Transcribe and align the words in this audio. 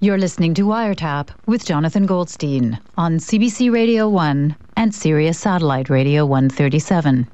You're 0.00 0.16
listening 0.16 0.54
to 0.54 0.62
Wiretap 0.62 1.30
with 1.46 1.64
Jonathan 1.64 2.06
Goldstein 2.06 2.78
on 2.96 3.18
CBC 3.18 3.72
Radio 3.72 4.08
1 4.08 4.54
and 4.76 4.94
Sirius 4.94 5.40
Satellite 5.40 5.90
Radio 5.90 6.24
137. 6.24 7.26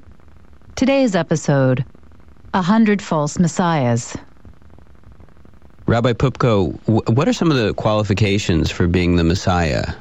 Today's 0.75 1.15
episode 1.15 1.85
A 2.55 2.63
Hundred 2.63 3.03
False 3.03 3.37
Messiahs. 3.37 4.17
Rabbi 5.85 6.13
Poupko, 6.13 6.73
what 7.15 7.27
are 7.27 7.33
some 7.33 7.51
of 7.51 7.57
the 7.57 7.75
qualifications 7.75 8.71
for 8.71 8.87
being 8.87 9.17
the 9.17 9.23
Messiah? 9.23 9.93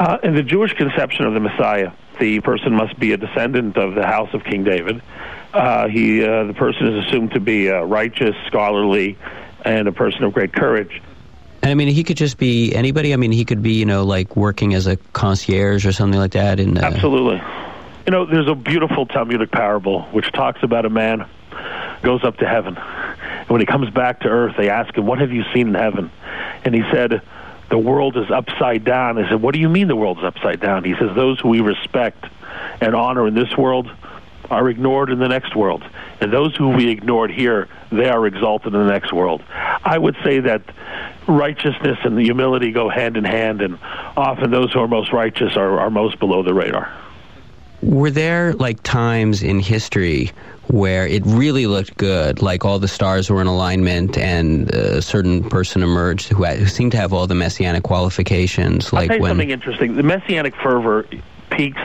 Uh, 0.00 0.18
in 0.24 0.34
the 0.34 0.42
Jewish 0.42 0.72
conception 0.72 1.26
of 1.26 1.34
the 1.34 1.40
Messiah, 1.40 1.92
the 2.18 2.40
person 2.40 2.74
must 2.74 2.98
be 2.98 3.12
a 3.12 3.16
descendant 3.16 3.76
of 3.76 3.94
the 3.94 4.04
house 4.04 4.34
of 4.34 4.42
King 4.42 4.64
David. 4.64 5.00
Uh, 5.52 5.86
he, 5.86 6.24
uh, 6.24 6.42
the 6.42 6.54
person 6.54 6.88
is 6.88 7.06
assumed 7.06 7.30
to 7.34 7.40
be 7.40 7.70
uh, 7.70 7.82
righteous, 7.82 8.34
scholarly, 8.48 9.16
and 9.64 9.86
a 9.86 9.92
person 9.92 10.24
of 10.24 10.32
great 10.32 10.52
courage. 10.52 11.00
And 11.64 11.70
I 11.70 11.74
mean, 11.76 11.88
he 11.88 12.04
could 12.04 12.18
just 12.18 12.36
be 12.36 12.74
anybody. 12.74 13.14
I 13.14 13.16
mean, 13.16 13.32
he 13.32 13.46
could 13.46 13.62
be, 13.62 13.72
you 13.72 13.86
know, 13.86 14.04
like 14.04 14.36
working 14.36 14.74
as 14.74 14.86
a 14.86 14.96
concierge 15.14 15.86
or 15.86 15.92
something 15.92 16.20
like 16.20 16.32
that. 16.32 16.60
In, 16.60 16.76
uh... 16.76 16.82
Absolutely. 16.82 17.42
You 18.04 18.10
know, 18.10 18.26
there's 18.26 18.48
a 18.48 18.54
beautiful 18.54 19.06
Talmudic 19.06 19.50
parable 19.50 20.02
which 20.12 20.30
talks 20.32 20.62
about 20.62 20.84
a 20.84 20.90
man 20.90 21.26
goes 22.02 22.22
up 22.22 22.36
to 22.36 22.46
heaven. 22.46 22.76
And 22.76 23.48
when 23.48 23.62
he 23.62 23.66
comes 23.66 23.88
back 23.88 24.20
to 24.20 24.28
earth, 24.28 24.56
they 24.58 24.68
ask 24.68 24.94
him, 24.94 25.06
What 25.06 25.20
have 25.20 25.32
you 25.32 25.42
seen 25.54 25.68
in 25.68 25.74
heaven? 25.74 26.10
And 26.66 26.74
he 26.74 26.82
said, 26.92 27.22
The 27.70 27.78
world 27.78 28.18
is 28.18 28.30
upside 28.30 28.84
down. 28.84 29.16
They 29.16 29.26
said, 29.26 29.40
What 29.40 29.54
do 29.54 29.58
you 29.58 29.70
mean 29.70 29.88
the 29.88 29.96
world 29.96 30.18
is 30.18 30.24
upside 30.24 30.60
down? 30.60 30.84
He 30.84 30.94
says, 30.96 31.16
Those 31.16 31.40
who 31.40 31.48
we 31.48 31.62
respect 31.62 32.26
and 32.82 32.94
honor 32.94 33.26
in 33.26 33.32
this 33.32 33.56
world 33.56 33.90
are 34.50 34.68
ignored 34.68 35.10
in 35.10 35.18
the 35.18 35.28
next 35.28 35.56
world. 35.56 35.82
And 36.20 36.32
those 36.32 36.54
who 36.56 36.70
we 36.70 36.90
ignored 36.90 37.30
here, 37.30 37.68
they 37.90 38.08
are 38.08 38.26
exalted 38.26 38.74
in 38.74 38.80
the 38.80 38.92
next 38.92 39.12
world. 39.12 39.42
I 39.48 39.98
would 39.98 40.16
say 40.24 40.40
that 40.40 40.62
righteousness 41.26 41.98
and 42.04 42.16
the 42.16 42.22
humility 42.22 42.72
go 42.72 42.88
hand 42.88 43.16
in 43.16 43.24
hand, 43.24 43.62
and 43.62 43.78
often 44.16 44.50
those 44.50 44.72
who 44.72 44.80
are 44.80 44.88
most 44.88 45.12
righteous 45.12 45.56
are, 45.56 45.80
are 45.80 45.90
most 45.90 46.18
below 46.18 46.42
the 46.42 46.54
radar. 46.54 46.92
Were 47.82 48.10
there 48.10 48.54
like 48.54 48.82
times 48.82 49.42
in 49.42 49.60
history 49.60 50.32
where 50.68 51.06
it 51.06 51.22
really 51.26 51.66
looked 51.66 51.96
good, 51.98 52.40
like 52.40 52.64
all 52.64 52.78
the 52.78 52.88
stars 52.88 53.28
were 53.28 53.42
in 53.42 53.46
alignment 53.46 54.16
and 54.16 54.70
a 54.70 55.02
certain 55.02 55.46
person 55.50 55.82
emerged 55.82 56.28
who, 56.28 56.42
had, 56.44 56.58
who 56.58 56.66
seemed 56.66 56.92
to 56.92 56.98
have 56.98 57.12
all 57.12 57.26
the 57.26 57.34
messianic 57.34 57.82
qualifications? 57.82 58.90
Like 58.92 59.02
I'll 59.02 59.08
tell 59.08 59.16
you 59.16 59.22
when 59.22 59.30
something 59.30 59.50
interesting. 59.50 59.96
The 59.96 60.02
messianic 60.02 60.54
fervor 60.56 61.06
peaks 61.50 61.80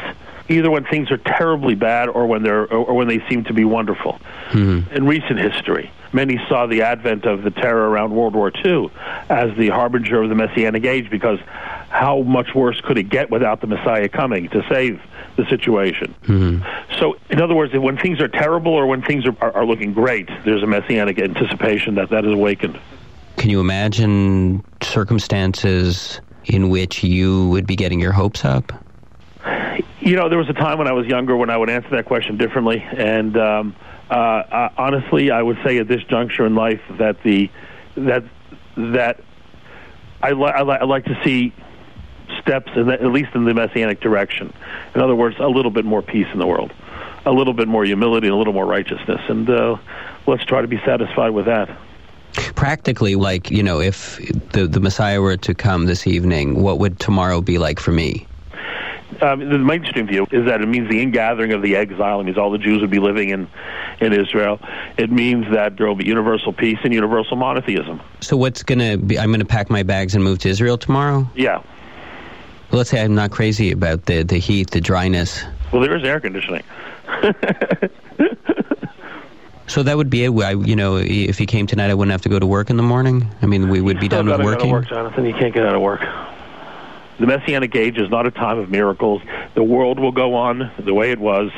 either 0.49 0.69
when 0.69 0.85
things 0.85 1.11
are 1.11 1.17
terribly 1.17 1.75
bad 1.75 2.09
or 2.09 2.25
when 2.25 2.43
they're 2.43 2.67
or 2.71 2.93
when 2.95 3.07
they 3.07 3.23
seem 3.29 3.43
to 3.45 3.53
be 3.53 3.65
wonderful. 3.65 4.19
Mm-hmm. 4.49 4.93
In 4.93 5.05
recent 5.05 5.39
history, 5.39 5.91
many 6.11 6.39
saw 6.49 6.65
the 6.65 6.81
advent 6.81 7.25
of 7.25 7.43
the 7.43 7.51
terror 7.51 7.89
around 7.89 8.15
World 8.15 8.35
War 8.35 8.51
II 8.65 8.89
as 9.29 9.55
the 9.57 9.69
harbinger 9.69 10.21
of 10.21 10.29
the 10.29 10.35
messianic 10.35 10.85
age 10.85 11.09
because 11.09 11.39
how 11.89 12.21
much 12.21 12.53
worse 12.55 12.81
could 12.81 12.97
it 12.97 13.09
get 13.09 13.29
without 13.29 13.61
the 13.61 13.67
Messiah 13.67 14.09
coming 14.09 14.49
to 14.49 14.63
save 14.69 15.01
the 15.37 15.45
situation? 15.45 16.15
Mm-hmm. 16.23 16.97
So, 16.99 17.17
in 17.29 17.41
other 17.41 17.55
words, 17.55 17.73
when 17.73 17.97
things 17.97 18.19
are 18.19 18.27
terrible 18.27 18.73
or 18.73 18.85
when 18.85 19.01
things 19.01 19.25
are, 19.25 19.35
are, 19.41 19.51
are 19.57 19.65
looking 19.65 19.93
great, 19.93 20.29
there's 20.45 20.63
a 20.63 20.67
messianic 20.67 21.19
anticipation 21.19 21.95
that 21.95 22.09
that 22.09 22.25
is 22.25 22.33
awakened. 22.33 22.79
Can 23.37 23.49
you 23.49 23.59
imagine 23.59 24.63
circumstances 24.81 26.19
in 26.45 26.69
which 26.69 27.03
you 27.03 27.47
would 27.49 27.65
be 27.65 27.75
getting 27.75 27.99
your 27.99 28.11
hopes 28.11 28.43
up? 28.43 28.71
You 29.99 30.15
know, 30.15 30.29
there 30.29 30.37
was 30.37 30.49
a 30.49 30.53
time 30.53 30.77
when 30.77 30.87
I 30.87 30.93
was 30.93 31.05
younger 31.05 31.35
when 31.35 31.49
I 31.49 31.57
would 31.57 31.69
answer 31.69 31.89
that 31.91 32.05
question 32.05 32.37
differently, 32.37 32.81
and 32.81 33.37
um, 33.37 33.75
uh, 34.09 34.13
uh, 34.13 34.69
honestly, 34.77 35.31
I 35.31 35.41
would 35.41 35.57
say 35.63 35.77
at 35.77 35.87
this 35.87 36.03
juncture 36.03 36.45
in 36.45 36.55
life 36.55 36.81
that 36.97 37.21
the 37.23 37.49
that 37.95 38.23
that 38.77 39.21
I, 40.21 40.31
li- 40.31 40.51
I, 40.55 40.61
li- 40.63 40.77
I 40.81 40.85
like 40.85 41.05
to 41.05 41.19
see 41.23 41.53
steps, 42.41 42.71
in 42.75 42.87
the, 42.87 42.93
at 42.93 43.11
least 43.11 43.35
in 43.35 43.45
the 43.45 43.53
messianic 43.53 43.99
direction. 44.01 44.53
In 44.95 45.01
other 45.01 45.15
words, 45.15 45.35
a 45.39 45.47
little 45.47 45.71
bit 45.71 45.85
more 45.85 46.01
peace 46.01 46.27
in 46.33 46.39
the 46.39 46.47
world, 46.47 46.73
a 47.25 47.31
little 47.31 47.53
bit 47.53 47.67
more 47.67 47.85
humility, 47.85 48.27
a 48.27 48.35
little 48.35 48.53
more 48.53 48.65
righteousness, 48.65 49.21
and 49.29 49.49
uh, 49.49 49.77
let's 50.27 50.43
try 50.45 50.61
to 50.61 50.67
be 50.67 50.79
satisfied 50.85 51.29
with 51.29 51.45
that. 51.45 51.69
Practically, 52.55 53.15
like 53.15 53.49
you 53.49 53.63
know, 53.63 53.79
if 53.79 54.17
the 54.51 54.67
the 54.67 54.79
Messiah 54.79 55.21
were 55.21 55.37
to 55.37 55.53
come 55.53 55.85
this 55.85 56.05
evening, 56.05 56.61
what 56.61 56.79
would 56.79 56.99
tomorrow 56.99 57.41
be 57.41 57.57
like 57.57 57.79
for 57.79 57.91
me? 57.91 58.27
Um, 59.21 59.47
the 59.49 59.57
mainstream 59.57 60.07
view 60.07 60.27
is 60.31 60.45
that 60.45 60.61
it 60.61 60.67
means 60.67 60.89
the 60.89 61.01
ingathering 61.01 61.53
of 61.53 61.61
the 61.61 61.75
exile. 61.75 62.19
It 62.19 62.25
means 62.25 62.37
all 62.37 62.51
the 62.51 62.57
Jews 62.57 62.81
would 62.81 62.89
be 62.89 62.99
living 62.99 63.29
in, 63.29 63.47
in 63.99 64.13
Israel. 64.13 64.59
It 64.97 65.11
means 65.11 65.45
that 65.51 65.77
there 65.77 65.87
will 65.87 65.95
be 65.95 66.05
universal 66.05 66.53
peace 66.53 66.79
and 66.83 66.93
universal 66.93 67.37
monotheism. 67.37 68.01
So 68.21 68.37
what's 68.37 68.63
going 68.63 68.79
to 68.79 68.97
be, 68.97 69.19
I'm 69.19 69.29
going 69.29 69.39
to 69.39 69.45
pack 69.45 69.69
my 69.69 69.83
bags 69.83 70.15
and 70.15 70.23
move 70.23 70.39
to 70.39 70.49
Israel 70.49 70.77
tomorrow? 70.77 71.29
Yeah. 71.35 71.63
Well, 72.71 72.77
let's 72.77 72.89
say 72.89 73.01
I'm 73.01 73.15
not 73.15 73.31
crazy 73.31 73.71
about 73.71 74.05
the, 74.05 74.23
the 74.23 74.37
heat, 74.37 74.71
the 74.71 74.81
dryness. 74.81 75.43
Well, 75.71 75.81
there 75.81 75.95
is 75.95 76.03
air 76.03 76.19
conditioning. 76.19 76.63
so 79.67 79.83
that 79.83 79.97
would 79.97 80.09
be 80.09 80.23
it. 80.25 80.31
I, 80.31 80.51
you 80.51 80.75
know, 80.75 80.97
if 80.97 81.37
he 81.37 81.45
came 81.45 81.65
tonight, 81.65 81.89
I 81.89 81.93
wouldn't 81.95 82.11
have 82.11 82.21
to 82.23 82.29
go 82.29 82.37
to 82.37 82.45
work 82.45 82.69
in 82.69 82.77
the 82.77 82.83
morning. 82.83 83.27
I 83.41 83.47
mean, 83.47 83.69
we 83.69 83.81
would 83.81 83.99
be 83.99 84.07
done 84.07 84.27
with 84.27 84.41
working. 84.41 84.69
Work, 84.69 84.87
Jonathan. 84.87 85.25
You 85.25 85.33
can't 85.33 85.53
get 85.53 85.65
out 85.65 85.73
of 85.75 85.81
work. 85.81 86.01
The 87.19 87.27
Messianic 87.27 87.75
age 87.75 87.97
is 87.97 88.09
not 88.09 88.25
a 88.25 88.31
time 88.31 88.57
of 88.59 88.69
miracles. 88.69 89.21
The 89.53 89.63
world 89.63 89.99
will 89.99 90.13
go 90.13 90.35
on 90.35 90.71
the 90.79 90.93
way 90.93 91.11
it 91.11 91.19
was. 91.19 91.51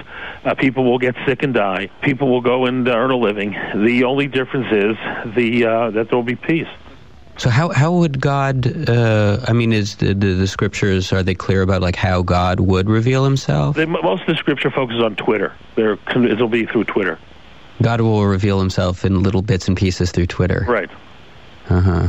Uh, 0.44 0.56
people 0.56 0.84
will 0.84 0.98
get 0.98 1.16
sick 1.26 1.44
and 1.44 1.54
die. 1.54 1.90
People 2.02 2.30
will 2.30 2.42
go 2.42 2.66
and 2.66 2.88
uh, 2.88 2.92
earn 2.92 3.12
a 3.12 3.16
living. 3.16 3.56
The 3.76 4.04
only 4.06 4.28
difference 4.28 4.68
is 4.72 5.36
the 5.36 5.66
uh, 5.66 5.92
that 5.92 6.10
there 6.10 6.18
will 6.18 6.24
be 6.24 6.36
peace. 6.36 6.68
So 7.38 7.50
how 7.50 7.70
how 7.70 7.92
would 7.94 8.20
God? 8.20 8.90
Uh, 8.90 9.40
I 9.48 9.54
mean, 9.54 9.72
is 9.72 9.96
the, 9.98 10.14
the, 10.14 10.34
the 10.34 10.48
scriptures 10.48 11.14
are 11.14 11.24
they 11.24 11.36
clear 11.36 11.62
about 11.62 11.82
like 11.82 11.96
how 11.96 12.24
God 12.24 12.60
would 12.60 12.90
reveal 12.90 13.24
Himself? 13.24 13.76
They, 13.76 13.86
most 13.86 14.22
of 14.22 14.28
the 14.28 14.36
scripture 14.36 14.72
focuses 14.72 15.04
on 15.04 15.16
Twitter. 15.16 15.54
There, 15.76 15.98
it'll 16.16 16.50
be 16.50 16.66
through 16.66 16.86
Twitter. 16.86 17.20
God 17.82 18.02
will 18.02 18.26
reveal 18.26 18.60
Himself 18.60 19.06
in 19.06 19.24
little 19.24 19.42
bits 19.42 19.68
and 19.68 19.78
pieces 19.78 20.12
through 20.12 20.28
Twitter. 20.28 20.66
Right. 20.68 20.90
Uh 21.70 21.82
huh. 21.82 22.08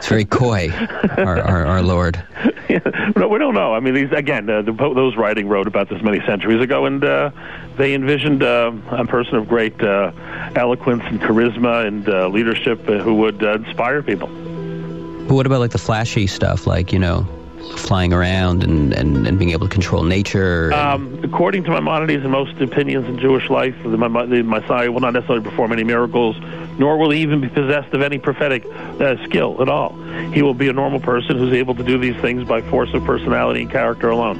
It's 0.00 0.08
very 0.08 0.24
coy, 0.24 0.70
our, 1.18 1.38
our, 1.40 1.66
our 1.66 1.82
Lord. 1.82 2.24
Yeah, 2.70 2.78
no, 3.16 3.28
we 3.28 3.38
don't 3.38 3.52
know. 3.52 3.74
I 3.74 3.80
mean, 3.80 3.92
these 3.92 4.10
again, 4.12 4.48
uh, 4.48 4.62
the, 4.62 4.72
those 4.72 5.14
writing 5.14 5.46
wrote 5.46 5.66
about 5.66 5.90
this 5.90 6.00
many 6.00 6.24
centuries 6.24 6.62
ago, 6.62 6.86
and 6.86 7.04
uh, 7.04 7.30
they 7.76 7.92
envisioned 7.92 8.42
uh, 8.42 8.72
a 8.92 9.04
person 9.04 9.34
of 9.34 9.46
great 9.46 9.78
uh, 9.82 10.10
eloquence 10.56 11.02
and 11.04 11.20
charisma 11.20 11.86
and 11.86 12.08
uh, 12.08 12.28
leadership 12.28 12.88
uh, 12.88 13.00
who 13.00 13.16
would 13.16 13.42
inspire 13.42 14.02
people. 14.02 14.28
But 14.28 15.34
what 15.34 15.44
about 15.44 15.60
like 15.60 15.72
the 15.72 15.78
flashy 15.78 16.26
stuff, 16.26 16.66
like 16.66 16.94
you 16.94 16.98
know, 16.98 17.28
flying 17.76 18.12
around 18.12 18.62
and, 18.62 18.92
and, 18.92 19.26
and 19.26 19.38
being 19.38 19.50
able 19.50 19.66
to 19.66 19.72
control 19.72 20.02
nature? 20.02 20.72
Um, 20.72 21.20
according 21.22 21.64
to 21.64 21.70
Maimonides 21.70 22.22
and 22.22 22.30
most 22.30 22.60
opinions 22.60 23.06
in 23.06 23.18
Jewish 23.18 23.48
life, 23.50 23.74
the, 23.82 23.90
the 23.90 24.42
Messiah 24.42 24.90
will 24.90 25.00
not 25.00 25.12
necessarily 25.12 25.44
perform 25.44 25.72
any 25.72 25.84
miracles, 25.84 26.36
nor 26.78 26.96
will 26.98 27.10
he 27.10 27.20
even 27.20 27.40
be 27.40 27.48
possessed 27.48 27.92
of 27.94 28.02
any 28.02 28.18
prophetic 28.18 28.64
uh, 28.66 29.16
skill 29.24 29.60
at 29.60 29.68
all. 29.68 29.94
He 30.32 30.42
will 30.42 30.54
be 30.54 30.68
a 30.68 30.72
normal 30.72 31.00
person 31.00 31.38
who's 31.38 31.52
able 31.52 31.74
to 31.74 31.82
do 31.82 31.98
these 31.98 32.16
things 32.20 32.46
by 32.46 32.62
force 32.62 32.92
of 32.94 33.04
personality 33.04 33.62
and 33.62 33.70
character 33.70 34.10
alone. 34.10 34.38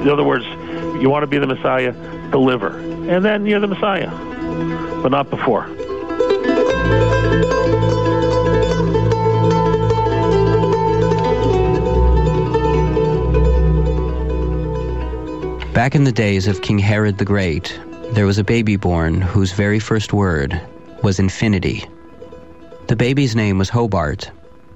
In 0.00 0.08
other 0.08 0.24
words, 0.24 0.44
you 1.02 1.10
want 1.10 1.22
to 1.22 1.26
be 1.26 1.38
the 1.38 1.46
Messiah, 1.46 1.92
deliver. 2.30 2.78
And 2.78 3.24
then 3.24 3.46
you're 3.46 3.60
the 3.60 3.66
Messiah, 3.66 4.10
but 5.02 5.10
not 5.10 5.30
before. 5.30 5.66
Back 15.78 15.94
in 15.94 16.02
the 16.02 16.10
days 16.10 16.48
of 16.48 16.60
King 16.60 16.80
Herod 16.80 17.18
the 17.18 17.24
Great, 17.24 17.78
there 18.10 18.26
was 18.26 18.38
a 18.38 18.42
baby 18.42 18.74
born 18.74 19.20
whose 19.20 19.52
very 19.52 19.78
first 19.78 20.12
word 20.12 20.60
was 21.04 21.20
infinity. 21.20 21.84
The 22.88 22.96
baby's 22.96 23.36
name 23.36 23.58
was 23.58 23.68
Hobart, 23.68 24.28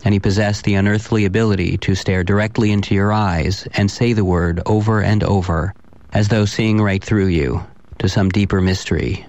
and 0.05 0.15
he 0.15 0.21
possessed 0.21 0.63
the 0.63 0.75
unearthly 0.75 1.25
ability 1.25 1.77
to 1.79 1.97
stare 1.97 2.23
directly 2.23 2.71
into 2.71 2.95
your 2.95 3.13
eyes 3.13 3.67
and 3.75 3.91
say 3.91 4.13
the 4.13 4.25
word 4.25 4.61
over 4.65 5.03
and 5.03 5.25
over, 5.25 5.75
as 6.13 6.29
though 6.29 6.45
seeing 6.45 6.81
right 6.81 7.03
through 7.03 7.27
you, 7.27 7.65
to 7.99 8.09
some 8.09 8.29
deeper 8.29 8.61
mystery. 8.61 9.27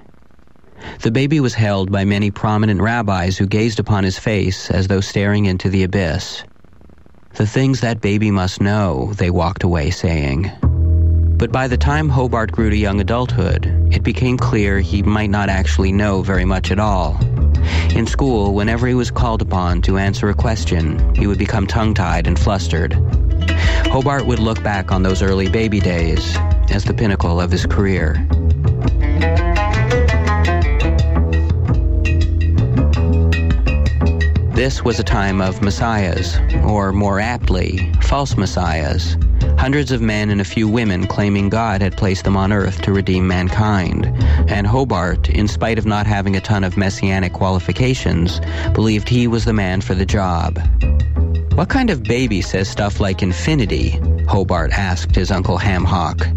The 1.01 1.09
baby 1.09 1.39
was 1.39 1.55
held 1.55 1.91
by 1.91 2.05
many 2.05 2.29
prominent 2.29 2.81
rabbis 2.81 3.35
who 3.35 3.47
gazed 3.47 3.79
upon 3.79 4.03
his 4.03 4.19
face 4.19 4.69
as 4.69 4.87
though 4.87 5.01
staring 5.01 5.47
into 5.47 5.69
the 5.69 5.81
abyss. 5.81 6.43
The 7.33 7.47
things 7.47 7.81
that 7.81 7.99
baby 7.99 8.29
must 8.29 8.61
know, 8.61 9.11
they 9.15 9.31
walked 9.31 9.63
away 9.63 9.89
saying. 9.89 10.51
But 11.43 11.51
by 11.51 11.67
the 11.67 11.75
time 11.75 12.07
Hobart 12.07 12.53
grew 12.53 12.69
to 12.69 12.77
young 12.77 13.01
adulthood, 13.01 13.65
it 13.91 14.01
became 14.01 14.37
clear 14.37 14.79
he 14.79 15.03
might 15.03 15.29
not 15.29 15.49
actually 15.49 15.91
know 15.91 16.21
very 16.21 16.45
much 16.45 16.71
at 16.71 16.79
all. 16.79 17.19
In 17.93 18.07
school, 18.07 18.53
whenever 18.53 18.87
he 18.87 18.93
was 18.93 19.11
called 19.11 19.41
upon 19.41 19.81
to 19.81 19.97
answer 19.97 20.29
a 20.29 20.33
question, 20.33 21.13
he 21.15 21.27
would 21.27 21.37
become 21.37 21.67
tongue 21.67 21.93
tied 21.93 22.27
and 22.27 22.39
flustered. 22.39 22.93
Hobart 23.91 24.25
would 24.25 24.39
look 24.39 24.63
back 24.63 24.89
on 24.89 25.03
those 25.03 25.21
early 25.21 25.49
baby 25.49 25.81
days 25.81 26.37
as 26.71 26.85
the 26.85 26.93
pinnacle 26.93 27.41
of 27.41 27.51
his 27.51 27.65
career. 27.65 28.25
This 34.55 34.81
was 34.81 34.97
a 34.97 35.03
time 35.03 35.41
of 35.41 35.61
messiahs, 35.61 36.39
or 36.63 36.93
more 36.93 37.19
aptly, 37.19 37.91
false 38.01 38.37
messiahs. 38.37 39.17
Hundreds 39.63 39.93
of 39.93 40.01
men 40.01 40.29
and 40.29 40.41
a 40.41 40.43
few 40.43 40.67
women 40.67 41.07
claiming 41.07 41.47
God 41.47 41.81
had 41.81 41.95
placed 41.95 42.25
them 42.25 42.35
on 42.35 42.51
earth 42.51 42.81
to 42.81 42.91
redeem 42.91 43.29
mankind. 43.29 44.05
And 44.49 44.67
Hobart, 44.67 45.29
in 45.29 45.47
spite 45.47 45.77
of 45.79 45.85
not 45.85 46.05
having 46.05 46.35
a 46.35 46.41
ton 46.41 46.65
of 46.65 46.75
messianic 46.75 47.31
qualifications, 47.31 48.41
believed 48.73 49.07
he 49.07 49.25
was 49.25 49.45
the 49.45 49.53
man 49.53 49.79
for 49.79 49.95
the 49.95 50.05
job. 50.05 50.59
What 51.53 51.69
kind 51.69 51.89
of 51.89 52.03
baby 52.03 52.41
says 52.41 52.67
stuff 52.67 52.99
like 52.99 53.23
infinity? 53.23 53.91
Hobart 54.27 54.73
asked 54.73 55.15
his 55.15 55.31
uncle 55.31 55.57
Ham 55.57 55.85
Hock. 55.85 56.27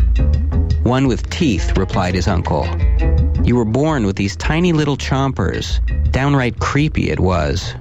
One 0.85 1.09
with 1.09 1.29
teeth, 1.29 1.77
replied 1.77 2.15
his 2.15 2.29
uncle. 2.29 2.65
You 3.43 3.57
were 3.57 3.65
born 3.65 4.07
with 4.07 4.15
these 4.15 4.37
tiny 4.37 4.73
little 4.73 4.97
chompers. 4.97 5.81
Downright 6.13 6.61
creepy 6.61 7.11
it 7.11 7.19
was. 7.19 7.75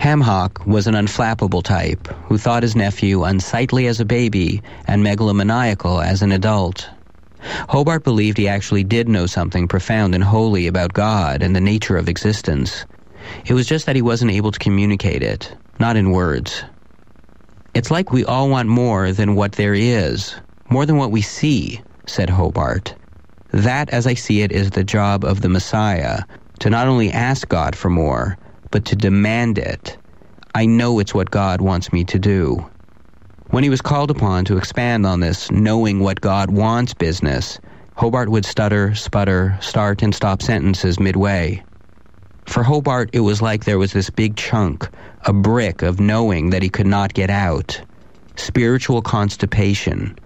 Ham 0.00 0.22
Hock 0.22 0.64
was 0.64 0.86
an 0.86 0.94
unflappable 0.94 1.62
type 1.62 2.08
who 2.24 2.38
thought 2.38 2.62
his 2.62 2.74
nephew 2.74 3.24
unsightly 3.24 3.86
as 3.86 4.00
a 4.00 4.04
baby 4.06 4.62
and 4.86 5.04
megalomaniacal 5.04 6.02
as 6.02 6.22
an 6.22 6.32
adult. 6.32 6.88
Hobart 7.68 8.02
believed 8.02 8.38
he 8.38 8.48
actually 8.48 8.82
did 8.82 9.10
know 9.10 9.26
something 9.26 9.68
profound 9.68 10.14
and 10.14 10.24
holy 10.24 10.66
about 10.66 10.94
God 10.94 11.42
and 11.42 11.54
the 11.54 11.60
nature 11.60 11.98
of 11.98 12.08
existence. 12.08 12.86
It 13.44 13.52
was 13.52 13.66
just 13.66 13.84
that 13.84 13.94
he 13.94 14.00
wasn't 14.00 14.30
able 14.30 14.50
to 14.52 14.58
communicate 14.58 15.22
it, 15.22 15.54
not 15.78 15.98
in 15.98 16.12
words. 16.12 16.64
It's 17.74 17.90
like 17.90 18.10
we 18.10 18.24
all 18.24 18.48
want 18.48 18.70
more 18.70 19.12
than 19.12 19.34
what 19.34 19.52
there 19.52 19.74
is, 19.74 20.34
more 20.70 20.86
than 20.86 20.96
what 20.96 21.10
we 21.10 21.20
see, 21.20 21.82
said 22.06 22.30
Hobart. 22.30 22.94
That, 23.52 23.90
as 23.90 24.06
I 24.06 24.14
see 24.14 24.40
it, 24.40 24.50
is 24.50 24.70
the 24.70 24.82
job 24.82 25.26
of 25.26 25.42
the 25.42 25.50
Messiah, 25.50 26.22
to 26.60 26.70
not 26.70 26.88
only 26.88 27.12
ask 27.12 27.46
God 27.48 27.76
for 27.76 27.90
more, 27.90 28.38
but 28.70 28.84
to 28.86 28.96
demand 28.96 29.58
it. 29.58 29.96
I 30.54 30.66
know 30.66 30.98
it's 30.98 31.14
what 31.14 31.30
God 31.30 31.60
wants 31.60 31.92
me 31.92 32.04
to 32.04 32.18
do. 32.18 32.68
When 33.50 33.64
he 33.64 33.70
was 33.70 33.80
called 33.80 34.10
upon 34.10 34.44
to 34.46 34.58
expand 34.58 35.06
on 35.06 35.20
this 35.20 35.50
knowing 35.50 36.00
what 36.00 36.20
God 36.20 36.50
wants 36.50 36.94
business, 36.94 37.58
Hobart 37.96 38.28
would 38.28 38.44
stutter, 38.44 38.94
sputter, 38.94 39.58
start 39.60 40.02
and 40.02 40.14
stop 40.14 40.40
sentences 40.40 41.00
midway. 41.00 41.62
For 42.46 42.62
Hobart, 42.62 43.10
it 43.12 43.20
was 43.20 43.42
like 43.42 43.64
there 43.64 43.78
was 43.78 43.92
this 43.92 44.10
big 44.10 44.36
chunk, 44.36 44.88
a 45.26 45.32
brick 45.32 45.82
of 45.82 46.00
knowing 46.00 46.50
that 46.50 46.62
he 46.62 46.68
could 46.68 46.86
not 46.86 47.12
get 47.12 47.30
out. 47.30 47.80
Spiritual 48.36 49.02
constipation. 49.02 50.16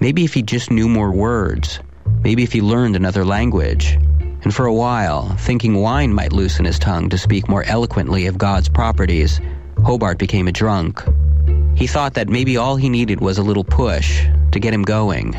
Maybe 0.00 0.24
if 0.24 0.34
he 0.34 0.42
just 0.42 0.70
knew 0.70 0.88
more 0.88 1.12
words. 1.12 1.80
Maybe 2.22 2.42
if 2.42 2.52
he 2.52 2.60
learned 2.60 2.96
another 2.96 3.24
language 3.24 3.96
and 4.46 4.54
for 4.54 4.66
a 4.66 4.72
while, 4.72 5.30
thinking 5.38 5.74
wine 5.74 6.14
might 6.14 6.32
loosen 6.32 6.66
his 6.66 6.78
tongue 6.78 7.08
to 7.08 7.18
speak 7.18 7.48
more 7.48 7.64
eloquently 7.64 8.26
of 8.26 8.38
God's 8.38 8.68
properties, 8.68 9.40
Hobart 9.84 10.18
became 10.18 10.46
a 10.46 10.52
drunk. 10.52 11.02
He 11.74 11.88
thought 11.88 12.14
that 12.14 12.28
maybe 12.28 12.56
all 12.56 12.76
he 12.76 12.88
needed 12.88 13.20
was 13.20 13.38
a 13.38 13.42
little 13.42 13.64
push 13.64 14.24
to 14.52 14.60
get 14.60 14.72
him 14.72 14.84
going. 14.84 15.34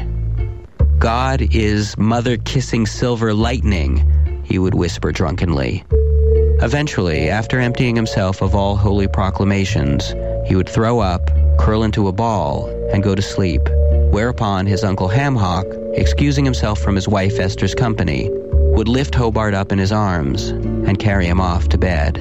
God 0.99 1.41
is 1.55 1.97
mother 1.97 2.35
kissing 2.35 2.85
silver 2.85 3.33
lightning, 3.33 4.43
he 4.43 4.59
would 4.59 4.75
whisper 4.75 5.13
drunkenly. 5.13 5.85
Eventually, 6.61 7.29
after 7.29 7.61
emptying 7.61 7.95
himself 7.95 8.41
of 8.41 8.55
all 8.55 8.75
holy 8.75 9.07
proclamations, 9.07 10.13
he 10.45 10.57
would 10.57 10.67
throw 10.67 10.99
up, 10.99 11.31
curl 11.57 11.83
into 11.83 12.09
a 12.09 12.11
ball, 12.11 12.67
and 12.91 13.03
go 13.03 13.15
to 13.15 13.21
sleep, 13.21 13.61
whereupon 14.11 14.65
his 14.65 14.83
uncle 14.83 15.07
Hamhock, 15.07 15.65
excusing 15.93 16.43
himself 16.43 16.77
from 16.77 16.95
his 16.95 17.07
wife 17.07 17.39
Esther's 17.39 17.73
company, 17.73 18.29
would 18.77 18.87
lift 18.87 19.15
Hobart 19.15 19.55
up 19.55 19.71
in 19.71 19.79
his 19.79 19.91
arms 19.91 20.49
and 20.49 20.99
carry 20.99 21.25
him 21.25 21.41
off 21.41 21.67
to 21.69 21.79
bed. 21.79 22.19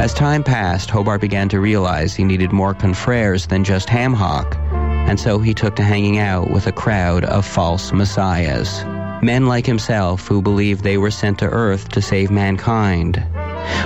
As 0.00 0.14
time 0.14 0.42
passed, 0.42 0.88
Hobart 0.88 1.20
began 1.20 1.50
to 1.50 1.60
realize 1.60 2.14
he 2.14 2.24
needed 2.24 2.50
more 2.50 2.72
confreres 2.72 3.48
than 3.48 3.62
just 3.62 3.90
ham 3.90 4.14
hock, 4.14 4.56
and 4.70 5.20
so 5.20 5.38
he 5.38 5.52
took 5.52 5.76
to 5.76 5.82
hanging 5.82 6.16
out 6.16 6.50
with 6.50 6.66
a 6.66 6.72
crowd 6.72 7.22
of 7.24 7.44
false 7.44 7.92
messiahs. 7.92 8.82
Men 9.22 9.48
like 9.48 9.66
himself 9.66 10.26
who 10.26 10.40
believed 10.40 10.82
they 10.82 10.96
were 10.96 11.10
sent 11.10 11.38
to 11.40 11.50
Earth 11.50 11.90
to 11.90 12.00
save 12.00 12.30
mankind. 12.30 13.22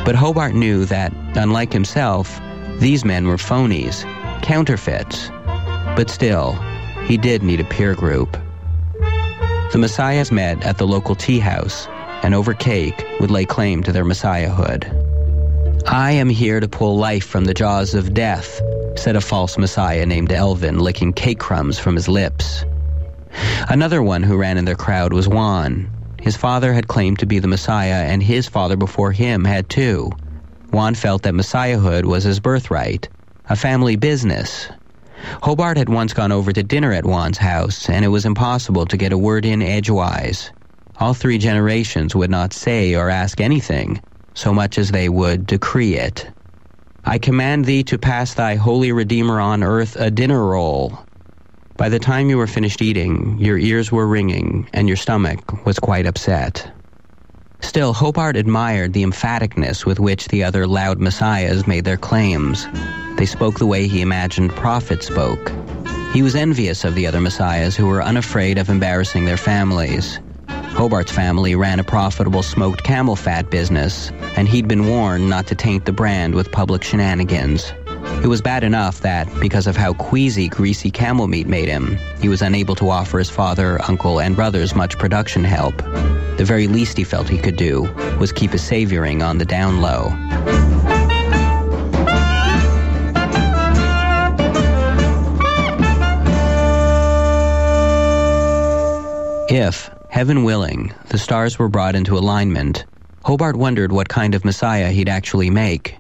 But 0.05 0.15
Hobart 0.15 0.55
knew 0.55 0.85
that, 0.85 1.13
unlike 1.35 1.73
himself, 1.73 2.41
these 2.79 3.05
men 3.05 3.27
were 3.27 3.37
phonies, 3.37 4.05
counterfeits, 4.43 5.29
but 5.97 6.11
still, 6.11 6.53
he 7.07 7.17
did 7.17 7.43
need 7.43 7.59
a 7.59 7.65
peer 7.65 7.95
group. 7.95 8.37
The 9.73 9.79
Messiahs 9.79 10.31
met 10.31 10.63
at 10.65 10.79
the 10.79 10.87
local 10.87 11.15
tea 11.15 11.41
house 11.41 11.89
and 12.23 12.35
over 12.35 12.55
cake 12.55 13.05
would 13.21 13.31
lay 13.31 13.45
claim 13.45 13.83
to 13.83 13.93
their 13.93 14.05
messiahhood. 14.05 14.85
I 15.87 16.13
am 16.13 16.29
here 16.29 16.61
to 16.61 16.69
pull 16.69 16.97
life 16.97 17.25
from 17.25 17.45
the 17.45 17.55
jaws 17.55 17.95
of 17.95 18.15
death, 18.15 18.61
said 18.97 19.17
a 19.17 19.21
false 19.21 19.57
messiah 19.59 20.07
named 20.07 20.33
Elvin, 20.33 20.79
licking 20.79 21.13
cake 21.13 21.39
crumbs 21.39 21.79
from 21.79 21.95
his 21.95 22.09
lips. 22.09 22.65
Another 23.69 24.03
one 24.03 24.23
who 24.23 24.37
ran 24.37 24.59
in 24.59 24.65
their 24.65 24.75
crowd 24.75 25.13
was 25.13 25.29
Juan. 25.29 25.91
His 26.21 26.37
father 26.37 26.73
had 26.73 26.89
claimed 26.89 27.21
to 27.21 27.27
be 27.27 27.39
the 27.39 27.49
Messiah, 27.49 28.05
and 28.07 28.23
his 28.23 28.49
father 28.49 28.77
before 28.77 29.13
him 29.13 29.45
had 29.45 29.69
too. 29.69 30.11
Juan 30.73 30.95
felt 30.95 31.23
that 31.23 31.35
messiahhood 31.35 32.07
was 32.07 32.25
his 32.25 32.41
birthright, 32.41 33.09
a 33.49 33.55
family 33.55 33.95
business, 33.95 34.69
Hobart 35.43 35.77
had 35.77 35.89
once 35.89 36.13
gone 36.13 36.33
over 36.33 36.53
to 36.53 36.63
dinner 36.63 36.93
at 36.93 37.05
Juan's 37.05 37.39
house, 37.39 37.89
and 37.89 38.05
it 38.05 38.09
was 38.09 38.27
impossible 38.27 38.87
to 38.87 38.97
get 38.97 39.13
a 39.13 39.19
word 39.19 39.45
in 39.45 39.63
edgewise. 39.63 40.51
All 40.99 41.15
three 41.15 41.39
generations 41.39 42.15
would 42.15 42.31
not 42.31 42.53
say 42.53 42.95
or 42.95 43.11
ask 43.11 43.41
anything, 43.41 44.01
so 44.35 44.53
much 44.53 44.79
as 44.79 44.91
they 44.91 45.09
would 45.09 45.47
decree 45.47 45.95
it. 45.97 46.29
I 47.05 47.19
command 47.19 47.65
thee 47.65 47.85
to 47.85 47.99
pass 47.99 48.35
thy 48.35 48.57
holy 48.57 48.93
Redeemer 48.93 49.41
on 49.41 49.63
earth 49.63 49.97
a 49.97 50.11
dinner 50.11 50.45
roll. 50.45 50.99
By 51.77 51.89
the 51.89 51.99
time 51.99 52.31
you 52.31 52.39
were 52.39 52.47
finished 52.47 52.83
eating, 52.83 53.37
your 53.39 53.59
ears 53.59 53.93
were 53.93 54.07
ringing, 54.07 54.69
and 54.73 54.89
your 54.89 54.97
stomach 54.97 55.65
was 55.67 55.79
quite 55.79 56.07
upset. 56.07 56.71
Still, 57.61 57.93
Hobart 57.93 58.37
admired 58.37 58.93
the 58.93 59.05
emphaticness 59.05 59.85
with 59.85 60.01
which 60.01 60.29
the 60.29 60.45
other 60.45 60.67
loud 60.67 60.99
messiahs 60.99 61.67
made 61.67 61.85
their 61.85 61.97
claims. 61.97 62.67
They 63.17 63.27
spoke 63.27 63.59
the 63.59 63.67
way 63.67 63.89
he 63.89 64.03
imagined 64.03 64.51
prophets 64.51 65.07
spoke. 65.07 65.53
He 66.13 66.23
was 66.23 66.35
envious 66.35 66.85
of 66.85 66.95
the 66.95 67.07
other 67.07 67.21
messiahs 67.21 67.75
who 67.75 67.87
were 67.87 68.03
unafraid 68.03 68.59
of 68.59 68.69
embarrassing 68.69 69.25
their 69.25 69.37
families. 69.37 70.21
Hobart's 70.49 71.13
family 71.13 71.55
ran 71.55 71.81
a 71.81 71.85
profitable 71.85 72.43
smoked 72.43 72.85
camel 72.85 73.17
fat 73.17 73.51
business, 73.51 74.11
and 74.37 74.47
he'd 74.47 74.69
been 74.69 74.87
warned 74.87 75.31
not 75.31 75.47
to 75.47 75.55
taint 75.55 75.87
the 75.87 75.93
brand 75.93 76.35
with 76.35 76.53
public 76.53 76.85
shenanigans. 76.85 77.73
It 78.23 78.29
was 78.29 78.43
bad 78.43 78.63
enough 78.63 79.01
that, 79.01 79.29
because 79.41 79.67
of 79.67 79.77
how 79.77 79.95
queasy 79.95 80.49
greasy 80.49 80.91
camel 80.91 81.27
meat 81.27 81.47
made 81.47 81.69
him, 81.69 81.99
he 82.21 82.29
was 82.29 82.43
unable 82.43 82.75
to 82.77 82.91
offer 82.91 83.19
his 83.19 83.31
father, 83.31 83.81
uncle, 83.89 84.21
and 84.21 84.37
brothers 84.37 84.75
much 84.75 84.99
production 84.99 85.43
help. 85.43 85.77
The 86.37 86.45
very 86.45 86.67
least 86.67 86.99
he 86.99 87.05
felt 87.05 87.29
he 87.29 87.39
could 87.39 87.57
do 87.57 87.83
was 88.21 88.33
keep 88.33 88.51
his 88.51 88.63
savouring 88.63 89.23
on 89.23 89.39
the 89.39 89.47
down 89.47 89.81
low. 89.81 90.76
If, 99.59 99.91
heaven 100.11 100.45
willing, 100.45 100.93
the 101.09 101.17
stars 101.17 101.59
were 101.59 101.71
brought 101.71 101.95
into 101.95 102.19
alignment, 102.19 102.85
Hobart 103.25 103.57
wondered 103.57 103.91
what 103.91 104.11
kind 104.11 104.35
of 104.35 104.45
Messiah 104.45 104.91
he'd 104.91 105.09
actually 105.09 105.49
make. 105.49 105.97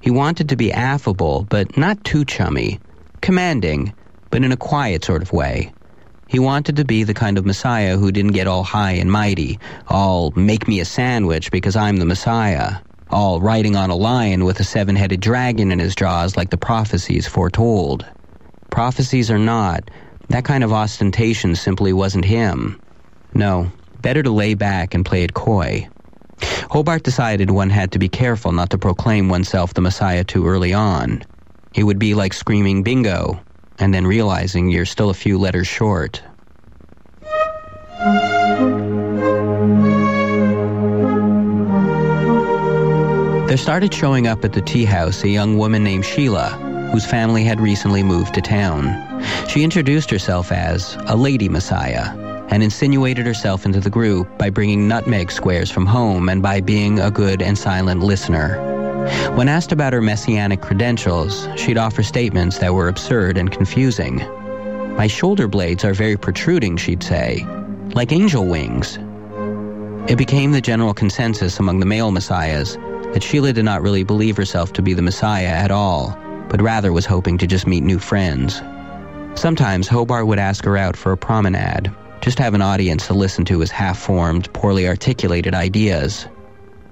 He 0.00 0.12
wanted 0.12 0.48
to 0.50 0.56
be 0.56 0.72
affable, 0.72 1.44
but 1.50 1.76
not 1.76 2.04
too 2.04 2.24
chummy, 2.24 2.78
commanding, 3.20 3.92
but 4.30 4.44
in 4.44 4.52
a 4.52 4.56
quiet 4.56 5.04
sort 5.04 5.20
of 5.20 5.32
way. 5.32 5.72
He 6.28 6.38
wanted 6.38 6.76
to 6.76 6.84
be 6.84 7.02
the 7.02 7.12
kind 7.12 7.38
of 7.38 7.44
Messiah 7.44 7.96
who 7.96 8.12
didn't 8.12 8.34
get 8.34 8.46
all 8.46 8.62
high 8.62 8.92
and 8.92 9.10
mighty, 9.10 9.58
all 9.88 10.30
make 10.36 10.68
me 10.68 10.78
a 10.78 10.84
sandwich 10.84 11.50
because 11.50 11.74
I'm 11.74 11.96
the 11.96 12.06
Messiah, 12.06 12.76
all 13.10 13.40
riding 13.40 13.74
on 13.74 13.90
a 13.90 13.96
lion 13.96 14.44
with 14.44 14.60
a 14.60 14.64
seven 14.64 14.94
headed 14.94 15.20
dragon 15.20 15.72
in 15.72 15.80
his 15.80 15.96
jaws 15.96 16.36
like 16.36 16.50
the 16.50 16.56
prophecies 16.56 17.26
foretold. 17.26 18.06
Prophecies 18.70 19.28
or 19.28 19.40
not, 19.40 19.90
that 20.28 20.44
kind 20.44 20.62
of 20.62 20.72
ostentation 20.72 21.56
simply 21.56 21.92
wasn't 21.92 22.24
him. 22.24 22.80
No, 23.34 23.70
better 24.02 24.22
to 24.22 24.30
lay 24.30 24.54
back 24.54 24.94
and 24.94 25.04
play 25.04 25.22
it 25.22 25.34
coy. 25.34 25.88
Hobart 26.70 27.02
decided 27.02 27.50
one 27.50 27.70
had 27.70 27.92
to 27.92 27.98
be 27.98 28.08
careful 28.08 28.52
not 28.52 28.70
to 28.70 28.78
proclaim 28.78 29.28
oneself 29.28 29.74
the 29.74 29.80
Messiah 29.80 30.24
too 30.24 30.46
early 30.46 30.72
on. 30.72 31.22
It 31.74 31.84
would 31.84 31.98
be 31.98 32.14
like 32.14 32.34
screaming 32.34 32.82
bingo, 32.82 33.40
and 33.78 33.94
then 33.94 34.06
realizing 34.06 34.68
you're 34.68 34.84
still 34.84 35.10
a 35.10 35.14
few 35.14 35.38
letters 35.38 35.66
short. 35.66 36.22
There 43.48 43.58
started 43.58 43.92
showing 43.92 44.26
up 44.26 44.44
at 44.44 44.54
the 44.54 44.62
tea 44.62 44.84
house 44.84 45.22
a 45.24 45.28
young 45.28 45.58
woman 45.58 45.84
named 45.84 46.04
Sheila, 46.06 46.50
whose 46.92 47.04
family 47.04 47.44
had 47.44 47.60
recently 47.60 48.02
moved 48.02 48.34
to 48.34 48.40
town. 48.40 49.22
She 49.48 49.62
introduced 49.62 50.10
herself 50.10 50.50
as 50.52 50.96
a 51.06 51.16
lady 51.16 51.48
messiah 51.48 52.31
and 52.52 52.62
insinuated 52.62 53.24
herself 53.24 53.64
into 53.64 53.80
the 53.80 53.88
group 53.88 54.28
by 54.36 54.50
bringing 54.50 54.86
nutmeg 54.86 55.32
squares 55.32 55.70
from 55.70 55.86
home 55.86 56.28
and 56.28 56.42
by 56.42 56.60
being 56.60 57.00
a 57.00 57.10
good 57.10 57.40
and 57.40 57.56
silent 57.56 58.02
listener. 58.02 58.58
When 59.34 59.48
asked 59.48 59.72
about 59.72 59.94
her 59.94 60.02
messianic 60.02 60.60
credentials, 60.60 61.48
she'd 61.56 61.78
offer 61.78 62.02
statements 62.02 62.58
that 62.58 62.74
were 62.74 62.88
absurd 62.88 63.38
and 63.38 63.50
confusing. 63.50 64.18
My 64.96 65.06
shoulder 65.06 65.48
blades 65.48 65.82
are 65.82 65.94
very 65.94 66.18
protruding, 66.18 66.76
she'd 66.76 67.02
say, 67.02 67.46
like 67.94 68.12
angel 68.12 68.46
wings. 68.46 68.98
It 70.10 70.18
became 70.18 70.52
the 70.52 70.60
general 70.60 70.92
consensus 70.92 71.58
among 71.58 71.80
the 71.80 71.86
male 71.86 72.10
messiahs 72.10 72.76
that 73.14 73.22
Sheila 73.22 73.54
did 73.54 73.64
not 73.64 73.80
really 73.80 74.04
believe 74.04 74.36
herself 74.36 74.74
to 74.74 74.82
be 74.82 74.92
the 74.92 75.00
messiah 75.00 75.46
at 75.46 75.70
all, 75.70 76.16
but 76.50 76.60
rather 76.60 76.92
was 76.92 77.06
hoping 77.06 77.38
to 77.38 77.46
just 77.46 77.66
meet 77.66 77.82
new 77.82 77.98
friends. 77.98 78.60
Sometimes 79.36 79.88
Hobart 79.88 80.26
would 80.26 80.38
ask 80.38 80.64
her 80.66 80.76
out 80.76 80.98
for 80.98 81.12
a 81.12 81.16
promenade, 81.16 81.90
just 82.22 82.38
have 82.38 82.54
an 82.54 82.62
audience 82.62 83.08
to 83.08 83.14
listen 83.14 83.44
to 83.44 83.58
his 83.58 83.70
half 83.72 83.98
formed, 83.98 84.50
poorly 84.52 84.86
articulated 84.86 85.54
ideas. 85.54 86.26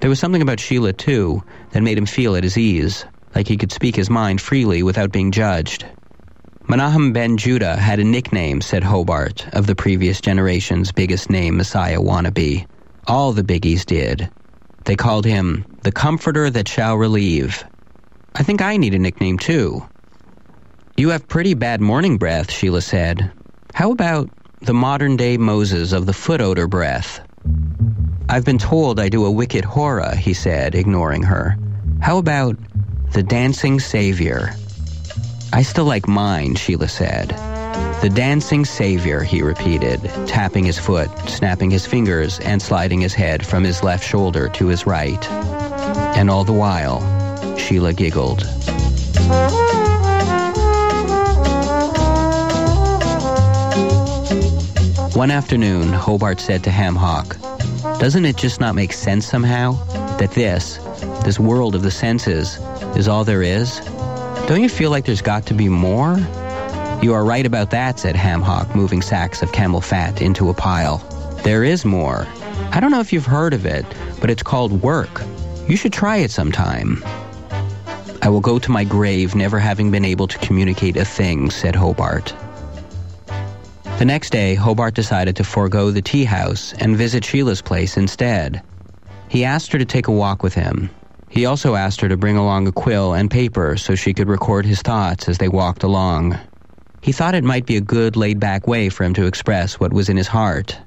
There 0.01 0.11
was 0.11 0.19
something 0.19 0.43
about 0.43 0.59
Sheila, 0.59 0.93
too, 0.93 1.43
that 1.71 1.85
made 1.85 1.97
him 1.97 2.07
feel 2.07 2.35
at 2.35 2.43
his 2.43 2.59
ease, 2.59 3.05
like 3.35 3.47
he 3.47 3.57
could 3.57 3.71
speak 3.71 3.95
his 3.95 4.11
mind 4.11 4.41
freely 4.41 4.83
without 4.83 5.13
being 5.13 5.31
judged. 5.31 5.87
Menahem 6.69 7.13
ben 7.13 7.37
Judah 7.37 7.77
had 7.77 8.01
a 8.01 8.05
nickname, 8.05 8.61
said 8.61 8.83
Hobart, 8.83 9.47
of 9.53 9.67
the 9.67 9.77
previous 9.77 10.21
generation's 10.21 10.91
biggest 10.91 11.31
name 11.31 11.57
Messiah 11.57 12.01
wannabe. 12.01 12.67
All 13.07 13.33
the 13.33 13.45
biggies 13.45 13.87
did. 13.87 14.29
They 14.85 14.97
called 14.97 15.25
him 15.25 15.65
the 15.83 15.93
Comforter 15.93 16.51
that 16.51 16.69
shall 16.69 16.97
relieve. 16.97 17.65
I 18.35 18.43
think 18.43 18.63
I 18.63 18.77
need 18.77 18.95
a 18.95 18.99
nickname, 18.99 19.39
too. 19.39 19.87
You 20.97 21.11
have 21.11 21.29
pretty 21.29 21.55
bad 21.55 21.81
morning 21.81 22.19
breath, 22.19 22.51
Sheila 22.51 22.83
said. 22.83 23.31
How 23.75 23.93
about 23.93 24.29
the 24.63 24.75
modern 24.75 25.17
day 25.17 25.39
Moses 25.39 25.93
of 25.93 26.05
the 26.05 26.13
foot 26.13 26.43
odor 26.43 26.69
breath. 26.69 27.21
I've 28.29 28.45
been 28.45 28.59
told 28.59 29.01
I 29.01 29.09
do 29.09 29.25
a 29.25 29.31
wicked 29.31 29.65
hora, 29.65 30.15
he 30.15 30.35
said, 30.35 30.75
ignoring 30.75 31.23
her. 31.23 31.57
How 32.01 32.19
about 32.19 32.57
the 33.13 33.23
dancing 33.23 33.81
savior? 33.81 34.51
I 35.53 35.63
still 35.63 35.87
like 35.87 36.07
mine, 36.07 36.57
Sheila 36.57 36.89
said. 36.89 37.31
The 38.03 38.11
dancing 38.15 38.67
savior, 38.67 39.23
he 39.23 39.43
repeated, 39.43 40.03
tapping 40.27 40.65
his 40.65 40.79
foot, 40.79 41.11
snapping 41.29 41.71
his 41.71 41.87
fingers, 41.87 42.39
and 42.41 42.61
sliding 42.61 43.01
his 43.01 43.15
head 43.15 43.47
from 43.47 43.65
his 43.65 43.83
left 43.83 44.07
shoulder 44.07 44.49
to 44.51 44.67
his 44.67 44.87
right. 44.87 45.27
And 46.17 46.31
all 46.31 46.45
the 46.45 46.53
while, 46.53 47.01
Sheila 47.57 47.95
giggled. 47.95 48.47
One 55.21 55.31
afternoon, 55.31 55.93
Hobart 55.93 56.41
said 56.41 56.65
to 56.65 56.71
Ham 56.71 56.97
Hock, 56.97 57.37
Doesn't 58.01 58.25
it 58.25 58.39
just 58.39 58.59
not 58.59 58.75
make 58.75 58.95
sense 58.95 59.27
somehow 59.27 59.73
that 60.17 60.31
this, 60.31 60.79
this 61.25 61.39
world 61.39 61.75
of 61.75 61.83
the 61.83 61.91
senses, 61.91 62.59
is 62.97 63.07
all 63.07 63.23
there 63.23 63.43
is? 63.43 63.81
Don't 64.49 64.63
you 64.63 64.71
feel 64.71 64.91
like 64.91 65.05
there's 65.05 65.21
got 65.21 65.45
to 65.45 65.53
be 65.53 65.69
more? 65.69 66.17
You 67.03 67.13
are 67.13 67.23
right 67.23 67.45
about 67.45 67.71
that, 67.71 67.99
said 67.99 68.17
Ham 68.17 68.41
Hock, 68.41 68.75
moving 68.75 69.03
sacks 69.03 69.43
of 69.43 69.53
camel 69.53 69.83
fat 69.83 70.23
into 70.23 70.49
a 70.49 70.55
pile. 70.55 70.97
There 71.45 71.65
is 71.65 71.85
more. 71.85 72.27
I 72.73 72.81
don't 72.81 72.91
know 72.91 73.01
if 73.01 73.13
you've 73.13 73.27
heard 73.27 73.53
of 73.53 73.67
it, 73.67 73.85
but 74.23 74.31
it's 74.31 74.43
called 74.43 74.81
work. 74.81 75.21
You 75.69 75.77
should 75.77 75.93
try 75.93 76.17
it 76.17 76.31
sometime. 76.31 77.05
I 78.23 78.31
will 78.31 78.41
go 78.41 78.59
to 78.59 78.71
my 78.71 78.85
grave 78.85 79.35
never 79.35 79.59
having 79.59 79.91
been 79.91 80.07
able 80.07 80.29
to 80.29 80.39
communicate 80.39 80.97
a 80.97 81.05
thing, 81.05 81.51
said 81.51 81.77
Hobart. 81.77 82.35
The 84.01 84.07
next 84.07 84.31
day, 84.31 84.55
Hobart 84.55 84.95
decided 84.95 85.37
to 85.37 85.45
forego 85.45 85.91
the 85.91 86.01
tea 86.01 86.25
house 86.25 86.73
and 86.79 86.97
visit 86.97 87.23
Sheila's 87.23 87.61
place 87.61 87.99
instead. 87.99 88.63
He 89.29 89.45
asked 89.45 89.73
her 89.73 89.79
to 89.79 89.85
take 89.85 90.09
a 90.09 90.11
walk 90.11 90.43
with 90.43 90.55
him. 90.55 90.89
He 91.29 91.45
also 91.45 91.75
asked 91.75 92.01
her 92.01 92.09
to 92.09 92.17
bring 92.17 92.39
along 92.39 92.67
a 92.67 92.73
quill 92.73 93.13
and 93.13 93.31
paper 93.31 93.77
so 93.77 93.95
she 93.95 94.15
could 94.15 94.27
record 94.27 94.65
his 94.65 94.81
thoughts 94.81 95.29
as 95.29 95.37
they 95.37 95.49
walked 95.49 95.83
along. 95.83 96.39
He 97.03 97.13
thought 97.13 97.35
it 97.35 97.45
might 97.45 97.67
be 97.67 97.77
a 97.77 97.83
good, 97.83 98.17
laid 98.17 98.41
back 98.41 98.67
way 98.67 98.89
for 98.89 99.05
him 99.05 99.13
to 99.13 99.27
express 99.27 99.79
what 99.79 99.93
was 99.93 100.09
in 100.09 100.17
his 100.17 100.29
heart. 100.29 100.79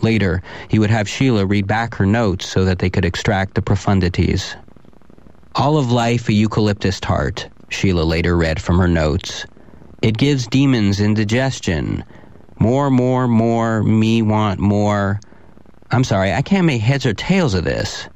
Later, 0.00 0.42
he 0.68 0.78
would 0.78 0.88
have 0.88 1.10
Sheila 1.10 1.44
read 1.44 1.66
back 1.66 1.94
her 1.96 2.06
notes 2.06 2.48
so 2.48 2.64
that 2.64 2.78
they 2.78 2.88
could 2.88 3.04
extract 3.04 3.54
the 3.54 3.60
profundities. 3.60 4.56
All 5.56 5.76
of 5.76 5.92
life 5.92 6.30
a 6.30 6.32
eucalyptus 6.32 7.00
tart, 7.00 7.50
Sheila 7.68 8.04
later 8.04 8.34
read 8.34 8.62
from 8.62 8.78
her 8.78 8.88
notes. 8.88 9.44
It 10.00 10.16
gives 10.16 10.46
demons 10.46 11.00
indigestion, 11.00 12.02
more, 12.66 12.90
more, 12.90 13.28
more, 13.28 13.80
me 13.84 14.22
want 14.22 14.58
more. 14.58 15.20
I'm 15.92 16.02
sorry, 16.02 16.32
I 16.32 16.42
can't 16.42 16.66
make 16.66 16.80
heads 16.80 17.06
or 17.06 17.14
tails 17.14 17.54
of 17.54 17.62
this. 17.62 18.08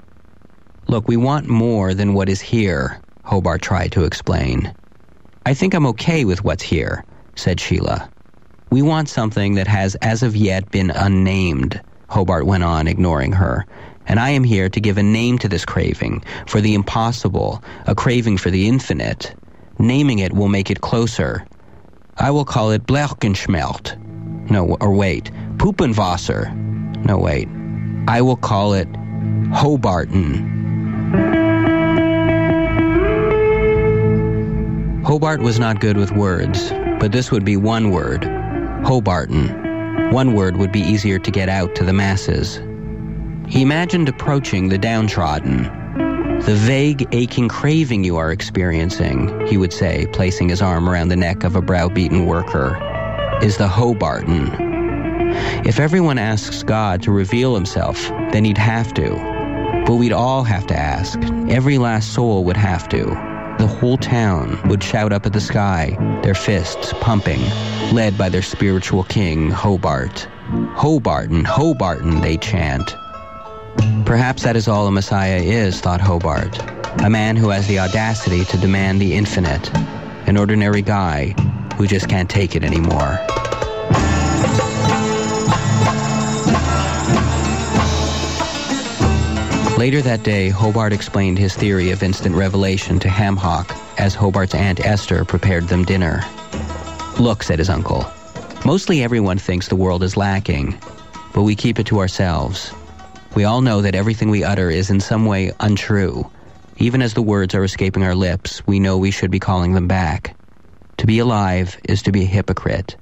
Look, 0.89 1.07
we 1.07 1.17
want 1.17 1.47
more 1.47 1.95
than 1.95 2.15
what 2.15 2.29
is 2.29 2.41
here, 2.41 3.01
Hobart 3.23 3.63
tried 3.63 3.93
to 3.93 4.03
explain. 4.03 4.75
I 5.47 5.55
think 5.55 5.73
I'm 5.73 5.87
okay 5.87 6.25
with 6.25 6.43
what's 6.43 6.65
here, 6.65 7.05
said 7.37 7.61
Sheila. 7.61 8.11
We 8.71 8.83
want 8.83 9.09
something 9.09 9.55
that 9.55 9.69
has 9.69 9.95
as 10.03 10.25
of 10.25 10.35
yet 10.35 10.69
been 10.73 10.91
unnamed, 10.91 11.81
Hobart 12.09 12.45
went 12.45 12.65
on, 12.65 12.89
ignoring 12.89 13.31
her. 13.31 13.65
And 14.09 14.19
I 14.19 14.31
am 14.31 14.43
here 14.43 14.69
to 14.69 14.81
give 14.81 14.99
a 14.99 15.03
name 15.05 15.39
to 15.39 15.49
this 15.49 15.65
craving, 15.65 16.25
for 16.49 16.61
the 16.61 16.75
impossible, 16.75 17.63
a 17.87 17.95
craving 17.95 18.39
for 18.39 18.51
the 18.51 18.67
infinite. 18.67 19.33
Naming 19.79 20.19
it 20.19 20.33
will 20.33 20.49
make 20.49 20.73
it 20.73 20.81
closer. 20.81 21.47
I 22.17 22.33
will 22.33 22.45
call 22.45 22.73
it 22.73 22.85
Blerkenschmelt, 22.85 23.97
no, 24.51 24.77
or 24.81 24.93
wait. 24.93 25.31
Puppenwasser. 25.57 26.53
No, 27.07 27.19
wait. 27.19 27.49
I 28.09 28.21
will 28.21 28.37
call 28.37 28.75
it 28.75 28.91
Hobarton. 29.53 30.59
Hobart 35.05 35.41
was 35.41 35.59
not 35.59 35.81
good 35.81 35.97
with 35.97 36.13
words, 36.13 36.71
but 36.99 37.13
this 37.13 37.31
would 37.31 37.45
be 37.45 37.57
one 37.57 37.91
word 37.91 38.23
Hobarton. 38.85 40.13
One 40.13 40.35
word 40.35 40.57
would 40.57 40.73
be 40.73 40.81
easier 40.81 41.19
to 41.19 41.31
get 41.31 41.49
out 41.49 41.75
to 41.77 41.85
the 41.85 41.93
masses. 41.93 42.61
He 43.49 43.63
imagined 43.63 44.09
approaching 44.09 44.69
the 44.69 44.79
downtrodden. 44.79 45.65
The 46.41 46.55
vague, 46.55 47.09
aching 47.13 47.49
craving 47.49 48.03
you 48.03 48.17
are 48.17 48.33
experiencing, 48.33 49.47
he 49.47 49.57
would 49.57 49.73
say, 49.73 50.07
placing 50.13 50.49
his 50.49 50.63
arm 50.63 50.89
around 50.89 51.09
the 51.09 51.17
neck 51.17 51.45
of 51.45 51.55
a 51.55 51.63
browbeaten 51.63 52.27
worker 52.27 52.90
is 53.43 53.57
the 53.57 53.69
Hobarton. 53.69 55.67
If 55.67 55.81
everyone 55.81 56.19
asks 56.19 56.63
God 56.63 57.03
to 57.03 57.11
reveal 57.11 57.55
himself, 57.55 58.09
then 58.33 58.45
he'd 58.45 58.59
have 58.59 58.93
to. 58.95 59.15
But 59.87 59.97
we'd 59.97 60.13
all 60.13 60.45
have 60.45 60.67
to 60.67 60.77
ask. 60.77 61.19
Every 61.49 61.79
last 61.79 62.13
soul 62.13 62.45
would 62.45 62.57
have 62.57 62.89
to. 62.91 63.05
The 63.59 63.67
whole 63.67 63.97
town 63.97 64.61
would 64.69 64.83
shout 64.83 65.13
up 65.13 65.27
at 65.27 65.33
the 65.33 65.41
sky, 65.41 65.97
their 66.23 66.35
fists 66.35 66.93
pumping, 67.01 67.41
led 67.93 68.17
by 68.19 68.29
their 68.29 68.43
spiritual 68.43 69.05
king, 69.05 69.51
Hobart. 69.51 70.29
Hobarton, 70.75 71.45
Hobarton, 71.45 72.23
they 72.23 72.37
chant. 72.37 72.95
Perhaps 74.05 74.43
that 74.43 74.57
is 74.57 74.69
all 74.69 74.87
a 74.87 74.91
Messiah 74.91 75.41
is, 75.41 75.81
thought 75.81 76.01
Hobart. 76.01 76.59
A 77.03 77.09
man 77.09 77.37
who 77.37 77.49
has 77.51 77.67
the 77.69 77.79
audacity 77.79 78.45
to 78.47 78.59
demand 78.59 79.01
the 79.01 79.15
infinite. 79.15 79.71
An 80.27 80.37
ordinary 80.37 80.83
guy 80.83 81.35
who 81.75 81.87
just 81.87 82.09
can't 82.09 82.31
take 82.31 82.57
it 82.57 82.65
anymore. 82.65 83.19
Later 89.81 90.03
that 90.03 90.23
day, 90.23 90.51
Hobart 90.51 90.93
explained 90.93 91.39
his 91.39 91.55
theory 91.57 91.91
of 91.91 92.03
instant 92.03 92.35
revelation 92.35 92.99
to 92.99 93.09
Ham 93.09 93.35
Hock 93.35 93.75
as 93.99 94.15
Hobart's 94.15 94.55
Aunt 94.55 94.85
Esther 94.85 95.25
prepared 95.25 95.69
them 95.69 95.87
dinner. 95.87 96.23
Look, 97.19 97.43
said 97.43 97.59
his 97.59 97.71
uncle, 97.71 98.05
mostly 98.67 99.03
everyone 99.03 99.39
thinks 99.39 99.69
the 99.69 99.77
world 99.77 100.03
is 100.03 100.19
lacking, 100.19 100.79
but 101.33 101.45
we 101.45 101.57
keep 101.57 101.79
it 101.79 101.87
to 101.87 101.99
ourselves. 101.99 102.73
We 103.35 103.45
all 103.45 103.63
know 103.63 103.81
that 103.81 103.95
everything 103.95 104.29
we 104.29 104.45
utter 104.45 104.69
is 104.69 104.91
in 104.91 105.01
some 105.01 105.25
way 105.25 105.53
untrue. 105.61 106.31
Even 106.77 107.01
as 107.01 107.15
the 107.15 107.23
words 107.23 107.55
are 107.55 107.65
escaping 107.65 108.03
our 108.03 108.15
lips, 108.15 108.67
we 108.67 108.81
know 108.81 108.99
we 108.99 109.11
should 109.11 109.31
be 109.31 109.41
calling 109.41 109.73
them 109.73 109.89
back. 109.89 110.37
To 111.01 111.07
be 111.07 111.19
alive 111.19 111.79
is 111.85 112.03
to 112.03 112.13
be 112.13 112.25
a 112.25 112.27
hypocrite. 112.27 112.95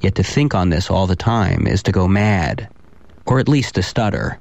Yet 0.00 0.14
to 0.14 0.22
think 0.22 0.54
on 0.54 0.70
this 0.70 0.90
all 0.90 1.06
the 1.06 1.14
time 1.14 1.66
is 1.66 1.82
to 1.82 1.92
go 1.92 2.08
mad, 2.08 2.70
or 3.26 3.38
at 3.38 3.50
least 3.50 3.74
to 3.74 3.82
stutter. 3.82 4.40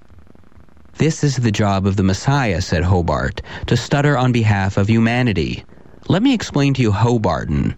This 0.93 1.21
is 1.21 1.35
the 1.35 1.51
job 1.51 1.85
of 1.85 1.97
the 1.97 2.03
Messiah, 2.03 2.61
said 2.61 2.81
Hobart, 2.81 3.41
to 3.67 3.75
stutter 3.75 4.17
on 4.17 4.31
behalf 4.31 4.77
of 4.77 4.87
humanity. 4.87 5.65
Let 6.07 6.23
me 6.23 6.33
explain 6.33 6.73
to 6.75 6.81
you 6.81 6.91
Hobarton. 6.93 7.75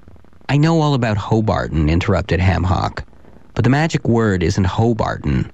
I 0.47 0.57
know 0.57 0.79
all 0.79 0.93
about 0.93 1.17
Hobarton, 1.17 1.89
interrupted 1.89 2.39
Ham 2.39 2.63
Hock, 2.63 3.03
but 3.55 3.63
the 3.63 3.71
magic 3.71 4.07
word 4.07 4.43
isn't 4.43 4.67
Hobarton. 4.67 5.49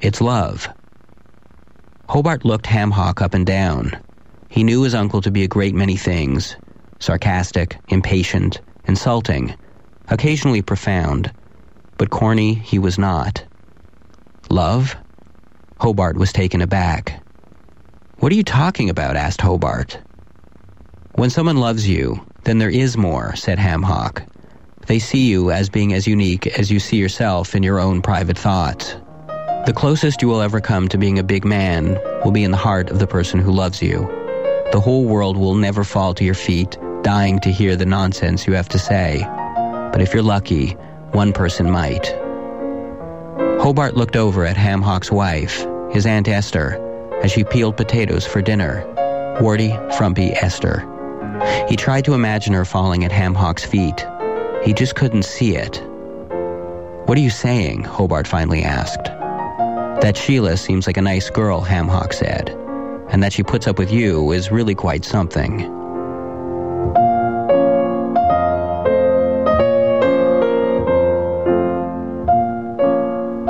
It's 0.00 0.22
love. 0.22 0.66
Hobart 2.08 2.46
looked 2.46 2.68
Ham 2.68 2.90
Hock 2.90 3.20
up 3.20 3.34
and 3.34 3.44
down. 3.44 3.98
He 4.48 4.64
knew 4.64 4.80
his 4.80 4.94
uncle 4.94 5.20
to 5.20 5.30
be 5.30 5.44
a 5.44 5.48
great 5.48 5.74
many 5.74 5.96
things 5.96 6.56
sarcastic, 7.00 7.76
impatient, 7.88 8.62
insulting, 8.86 9.54
occasionally 10.08 10.62
profound, 10.62 11.32
but 11.96 12.10
corny 12.10 12.54
he 12.54 12.78
was 12.78 12.98
not. 12.98 13.44
Love? 14.50 14.96
Hobart 15.78 16.16
was 16.16 16.32
taken 16.32 16.60
aback. 16.60 17.22
What 18.18 18.32
are 18.32 18.36
you 18.36 18.44
talking 18.44 18.90
about? 18.90 19.16
asked 19.16 19.40
Hobart. 19.40 19.98
When 21.16 21.30
someone 21.30 21.58
loves 21.58 21.88
you, 21.88 22.24
then 22.44 22.58
there 22.58 22.70
is 22.70 22.96
more, 22.96 23.36
said 23.36 23.58
Ham-Hock. 23.58 24.22
They 24.86 24.98
see 24.98 25.28
you 25.28 25.50
as 25.50 25.70
being 25.70 25.94
as 25.94 26.06
unique 26.06 26.46
as 26.58 26.70
you 26.70 26.78
see 26.78 26.96
yourself 26.96 27.54
in 27.54 27.62
your 27.62 27.80
own 27.80 28.02
private 28.02 28.38
thoughts. 28.38 28.96
The 29.66 29.72
closest 29.74 30.20
you 30.20 30.28
will 30.28 30.42
ever 30.42 30.60
come 30.60 30.88
to 30.88 30.98
being 30.98 31.18
a 31.18 31.22
big 31.22 31.44
man 31.44 31.98
will 32.22 32.32
be 32.32 32.44
in 32.44 32.50
the 32.50 32.56
heart 32.56 32.90
of 32.90 32.98
the 32.98 33.06
person 33.06 33.40
who 33.40 33.50
loves 33.50 33.80
you. 33.80 34.00
The 34.72 34.80
whole 34.80 35.06
world 35.06 35.38
will 35.38 35.54
never 35.54 35.84
fall 35.84 36.12
to 36.14 36.24
your 36.24 36.34
feet, 36.34 36.76
dying 37.04 37.38
to 37.40 37.52
hear 37.52 37.76
the 37.76 37.86
nonsense 37.86 38.46
you 38.46 38.54
have 38.54 38.68
to 38.70 38.78
say. 38.78 39.22
But 39.92 40.00
if 40.00 40.12
you're 40.12 40.22
lucky, 40.22 40.70
one 41.12 41.32
person 41.32 41.70
might. 41.70 42.06
Hobart 43.60 43.94
looked 43.94 44.16
over 44.16 44.44
at 44.44 44.56
Ham-Hock's 44.56 45.12
wife, 45.12 45.64
his 45.92 46.06
Aunt 46.06 46.26
Esther, 46.26 46.80
as 47.22 47.30
she 47.30 47.44
peeled 47.44 47.76
potatoes 47.76 48.26
for 48.26 48.42
dinner. 48.42 48.84
Warty, 49.40 49.70
frumpy 49.96 50.32
Esther. 50.32 50.80
He 51.68 51.76
tried 51.76 52.06
to 52.06 52.14
imagine 52.14 52.54
her 52.54 52.64
falling 52.64 53.04
at 53.04 53.12
Ham-Hock's 53.12 53.64
feet. 53.64 54.04
He 54.64 54.72
just 54.72 54.96
couldn't 54.96 55.24
see 55.24 55.56
it. 55.56 55.82
What 57.06 57.18
are 57.18 57.22
you 57.22 57.30
saying? 57.30 57.84
Hobart 57.84 58.26
finally 58.26 58.62
asked. 58.62 59.04
That 59.04 60.16
Sheila 60.16 60.56
seems 60.56 60.86
like 60.86 60.96
a 60.96 61.02
nice 61.02 61.28
girl, 61.28 61.60
Ham-Hock 61.60 62.14
said, 62.14 62.48
and 63.10 63.22
that 63.22 63.32
she 63.32 63.42
puts 63.42 63.66
up 63.66 63.78
with 63.78 63.92
you 63.92 64.32
is 64.32 64.50
really 64.50 64.74
quite 64.74 65.04
something. 65.04 65.73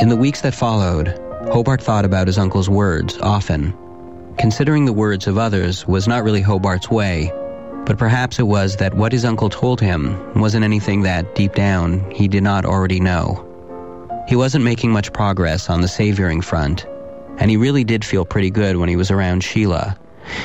In 0.04 0.10
the 0.10 0.16
weeks 0.16 0.42
that 0.42 0.54
followed, 0.54 1.18
Hobart 1.50 1.80
thought 1.80 2.04
about 2.04 2.26
his 2.26 2.36
uncle's 2.36 2.68
words 2.68 3.16
often. 3.22 3.72
Considering 4.36 4.84
the 4.84 4.92
words 4.92 5.26
of 5.26 5.38
others 5.38 5.88
was 5.88 6.06
not 6.06 6.24
really 6.24 6.42
Hobart's 6.42 6.90
way, 6.90 7.32
but 7.86 7.96
perhaps 7.96 8.38
it 8.38 8.46
was 8.46 8.76
that 8.76 8.92
what 8.92 9.12
his 9.12 9.24
uncle 9.24 9.48
told 9.48 9.80
him 9.80 10.38
wasn't 10.38 10.62
anything 10.62 11.00
that, 11.04 11.34
deep 11.34 11.54
down, 11.54 12.10
he 12.10 12.28
did 12.28 12.42
not 12.42 12.66
already 12.66 13.00
know. 13.00 13.48
He 14.28 14.36
wasn't 14.36 14.66
making 14.66 14.90
much 14.90 15.10
progress 15.14 15.70
on 15.70 15.80
the 15.80 15.88
savioring 15.88 16.42
front, 16.42 16.84
and 17.38 17.50
he 17.50 17.56
really 17.56 17.82
did 17.82 18.04
feel 18.04 18.26
pretty 18.26 18.50
good 18.50 18.76
when 18.76 18.90
he 18.90 18.96
was 18.96 19.10
around 19.10 19.42
Sheila, 19.42 19.96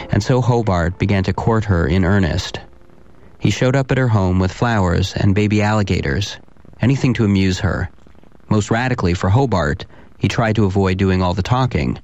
and 0.09 0.23
so 0.23 0.39
Hobart 0.39 0.97
began 0.97 1.25
to 1.25 1.33
court 1.33 1.65
her 1.65 1.85
in 1.85 2.05
earnest. 2.05 2.61
He 3.39 3.51
showed 3.51 3.75
up 3.75 3.91
at 3.91 3.97
her 3.97 4.07
home 4.07 4.39
with 4.39 4.53
flowers 4.53 5.13
and 5.17 5.35
baby 5.35 5.61
alligators, 5.61 6.37
anything 6.79 7.13
to 7.15 7.25
amuse 7.25 7.59
her. 7.59 7.89
Most 8.50 8.72
radically 8.72 9.13
for 9.13 9.29
Hobart, 9.29 9.86
he 10.18 10.27
tried 10.27 10.56
to 10.56 10.65
avoid 10.65 10.98
doing 10.98 11.22
all 11.22 11.34
the 11.34 11.44
talking, 11.44 12.00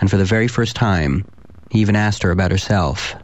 and 0.00 0.10
for 0.10 0.16
the 0.16 0.24
very 0.24 0.48
first 0.48 0.74
time, 0.74 1.24
he 1.70 1.80
even 1.80 1.96
asked 1.96 2.22
her 2.22 2.30
about 2.30 2.50
herself. 2.50 3.14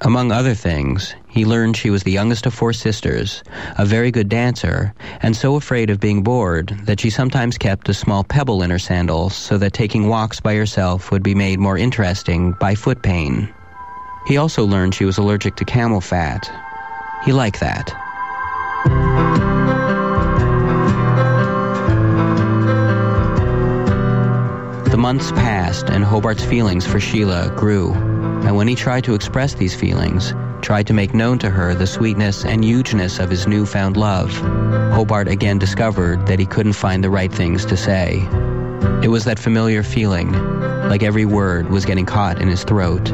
Among 0.00 0.30
other 0.30 0.54
things, 0.54 1.14
he 1.28 1.46
learned 1.46 1.76
she 1.76 1.88
was 1.88 2.02
the 2.02 2.12
youngest 2.12 2.44
of 2.44 2.52
four 2.52 2.72
sisters, 2.72 3.42
a 3.78 3.86
very 3.86 4.10
good 4.10 4.28
dancer, 4.28 4.92
and 5.22 5.34
so 5.34 5.56
afraid 5.56 5.88
of 5.88 6.00
being 6.00 6.22
bored 6.22 6.68
that 6.84 7.00
she 7.00 7.08
sometimes 7.08 7.56
kept 7.56 7.88
a 7.88 7.94
small 7.94 8.22
pebble 8.22 8.62
in 8.62 8.70
her 8.70 8.78
sandals 8.78 9.34
so 9.34 9.56
that 9.56 9.72
taking 9.72 10.08
walks 10.08 10.40
by 10.40 10.54
herself 10.54 11.10
would 11.10 11.22
be 11.22 11.34
made 11.34 11.58
more 11.58 11.78
interesting 11.78 12.52
by 12.60 12.74
foot 12.74 13.02
pain. 13.02 13.52
He 14.26 14.36
also 14.36 14.66
learned 14.66 14.94
she 14.94 15.04
was 15.06 15.18
allergic 15.18 15.56
to 15.56 15.64
camel 15.64 16.00
fat. 16.00 16.50
He 17.24 17.32
liked 17.32 17.60
that. 17.60 17.94
The 24.96 25.02
months 25.02 25.30
passed 25.32 25.90
and 25.90 26.02
Hobart's 26.02 26.42
feelings 26.42 26.86
for 26.86 26.98
Sheila 26.98 27.52
grew 27.54 27.92
and 27.92 28.56
when 28.56 28.66
he 28.66 28.74
tried 28.74 29.04
to 29.04 29.14
express 29.14 29.52
these 29.52 29.74
feelings, 29.74 30.32
tried 30.62 30.86
to 30.86 30.94
make 30.94 31.12
known 31.12 31.38
to 31.40 31.50
her 31.50 31.74
the 31.74 31.86
sweetness 31.86 32.46
and 32.46 32.64
hugeness 32.64 33.18
of 33.18 33.28
his 33.28 33.46
newfound 33.46 33.98
love, 33.98 34.30
Hobart 34.94 35.28
again 35.28 35.58
discovered 35.58 36.26
that 36.28 36.38
he 36.38 36.46
couldn't 36.46 36.72
find 36.72 37.04
the 37.04 37.10
right 37.10 37.30
things 37.30 37.66
to 37.66 37.76
say. 37.76 38.26
It 39.02 39.08
was 39.08 39.26
that 39.26 39.38
familiar 39.38 39.82
feeling, 39.82 40.32
like 40.88 41.02
every 41.02 41.26
word 41.26 41.68
was 41.68 41.84
getting 41.84 42.06
caught 42.06 42.40
in 42.40 42.48
his 42.48 42.64
throat. 42.64 43.04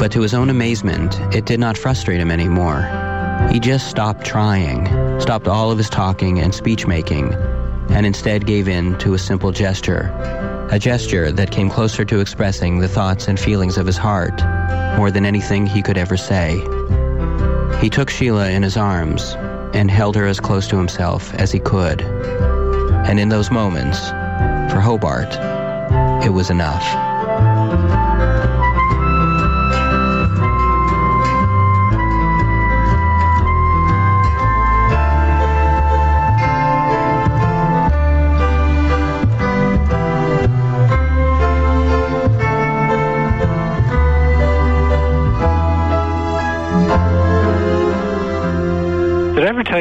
But 0.00 0.10
to 0.12 0.22
his 0.22 0.32
own 0.32 0.48
amazement, 0.48 1.20
it 1.34 1.44
did 1.44 1.60
not 1.60 1.76
frustrate 1.76 2.18
him 2.18 2.30
anymore. 2.30 2.80
He 3.52 3.60
just 3.60 3.90
stopped 3.90 4.24
trying, 4.24 5.20
stopped 5.20 5.48
all 5.48 5.70
of 5.70 5.76
his 5.76 5.90
talking 5.90 6.38
and 6.38 6.54
speech 6.54 6.86
making, 6.86 7.34
and 7.90 8.06
instead 8.06 8.46
gave 8.46 8.68
in 8.68 8.96
to 9.00 9.12
a 9.12 9.18
simple 9.18 9.52
gesture 9.52 10.53
a 10.74 10.78
gesture 10.78 11.30
that 11.30 11.52
came 11.52 11.70
closer 11.70 12.04
to 12.04 12.18
expressing 12.18 12.80
the 12.80 12.88
thoughts 12.88 13.28
and 13.28 13.38
feelings 13.38 13.78
of 13.78 13.86
his 13.86 13.96
heart 13.96 14.42
more 14.96 15.08
than 15.08 15.24
anything 15.24 15.66
he 15.66 15.80
could 15.80 15.96
ever 15.96 16.16
say. 16.16 16.58
He 17.80 17.88
took 17.88 18.10
Sheila 18.10 18.50
in 18.50 18.64
his 18.64 18.76
arms 18.76 19.36
and 19.72 19.88
held 19.88 20.16
her 20.16 20.26
as 20.26 20.40
close 20.40 20.66
to 20.68 20.76
himself 20.76 21.32
as 21.34 21.52
he 21.52 21.60
could. 21.60 22.02
And 23.06 23.20
in 23.20 23.28
those 23.28 23.52
moments, 23.52 24.08
for 24.72 24.80
Hobart, 24.80 25.32
it 26.24 26.30
was 26.30 26.50
enough. 26.50 27.03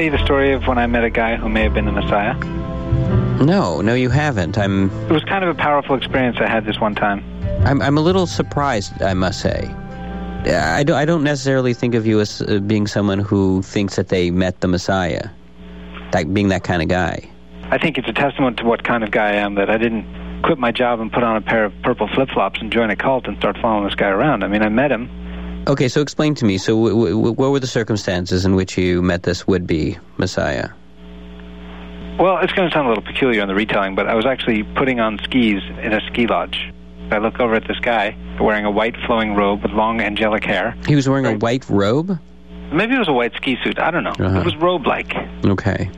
You 0.03 0.11
the 0.11 0.23
story 0.23 0.51
of 0.51 0.67
when 0.67 0.77
I 0.77 0.87
met 0.87 1.03
a 1.03 1.09
guy 1.09 1.35
who 1.37 1.47
may 1.47 1.63
have 1.63 1.73
been 1.73 1.85
the 1.85 1.91
Messiah? 1.91 2.33
No, 3.43 3.81
no, 3.81 3.93
you 3.93 4.09
haven't. 4.09 4.57
I'm. 4.57 4.89
It 5.07 5.11
was 5.11 5.23
kind 5.23 5.43
of 5.43 5.49
a 5.49 5.59
powerful 5.59 5.95
experience 5.95 6.37
I 6.39 6.47
had 6.47 6.65
this 6.65 6.79
one 6.79 6.93
time. 6.93 7.23
I'm, 7.65 7.81
I'm 7.81 7.97
a 7.97 8.01
little 8.01 8.27
surprised, 8.27 9.01
I 9.01 9.13
must 9.13 9.39
say. 9.39 9.73
I 10.45 10.83
don't, 10.83 10.97
I 10.97 11.05
don't 11.05 11.23
necessarily 11.23 11.73
think 11.73 11.95
of 11.95 12.05
you 12.05 12.19
as 12.19 12.41
uh, 12.41 12.59
being 12.59 12.85
someone 12.85 13.19
who 13.19 13.61
thinks 13.61 13.95
that 13.95 14.09
they 14.09 14.29
met 14.29 14.59
the 14.59 14.67
Messiah, 14.67 15.29
like 16.13 16.33
being 16.33 16.49
that 16.49 16.65
kind 16.65 16.81
of 16.81 16.89
guy. 16.89 17.29
I 17.71 17.77
think 17.77 17.97
it's 17.97 18.09
a 18.09 18.13
testament 18.13 18.57
to 18.57 18.65
what 18.65 18.83
kind 18.83 19.05
of 19.05 19.11
guy 19.11 19.29
I 19.29 19.35
am 19.35 19.55
that 19.55 19.69
I 19.69 19.77
didn't 19.77 20.41
quit 20.43 20.57
my 20.57 20.73
job 20.73 20.99
and 20.99 21.11
put 21.11 21.23
on 21.23 21.37
a 21.37 21.41
pair 21.41 21.63
of 21.63 21.73
purple 21.81 22.09
flip 22.09 22.29
flops 22.29 22.59
and 22.59 22.73
join 22.73 22.89
a 22.89 22.97
cult 22.97 23.25
and 23.25 23.37
start 23.37 23.57
following 23.61 23.85
this 23.85 23.95
guy 23.95 24.09
around. 24.09 24.43
I 24.43 24.49
mean, 24.49 24.61
I 24.61 24.69
met 24.69 24.91
him 24.91 25.09
Okay, 25.67 25.87
so 25.87 26.01
explain 26.01 26.35
to 26.35 26.45
me. 26.45 26.57
So, 26.57 26.73
w- 26.75 27.15
w- 27.15 27.31
what 27.31 27.51
were 27.51 27.59
the 27.59 27.67
circumstances 27.67 28.45
in 28.45 28.55
which 28.55 28.77
you 28.77 29.01
met 29.01 29.23
this 29.23 29.47
would-be 29.47 29.97
Messiah? 30.17 30.69
Well, 32.19 32.37
it's 32.39 32.53
going 32.53 32.69
to 32.69 32.73
sound 32.73 32.87
a 32.87 32.89
little 32.89 33.03
peculiar 33.03 33.41
in 33.41 33.47
the 33.47 33.55
retelling, 33.55 33.95
but 33.95 34.07
I 34.07 34.13
was 34.13 34.25
actually 34.25 34.63
putting 34.63 34.99
on 34.99 35.19
skis 35.23 35.61
in 35.81 35.93
a 35.93 36.01
ski 36.11 36.27
lodge. 36.27 36.71
I 37.11 37.17
look 37.17 37.39
over 37.39 37.55
at 37.55 37.67
this 37.67 37.79
guy 37.79 38.15
wearing 38.39 38.65
a 38.65 38.71
white 38.71 38.95
flowing 39.05 39.35
robe 39.35 39.63
with 39.63 39.71
long 39.71 40.01
angelic 40.01 40.43
hair. 40.43 40.75
He 40.87 40.95
was 40.95 41.07
wearing 41.07 41.25
a 41.25 41.37
white 41.37 41.69
robe? 41.69 42.19
Maybe 42.71 42.95
it 42.95 42.99
was 42.99 43.07
a 43.07 43.13
white 43.13 43.33
ski 43.35 43.57
suit. 43.63 43.79
I 43.79 43.91
don't 43.91 44.03
know. 44.03 44.11
Uh-huh. 44.11 44.39
It 44.39 44.45
was 44.45 44.55
robe-like. 44.57 45.13
Okay. 45.45 45.89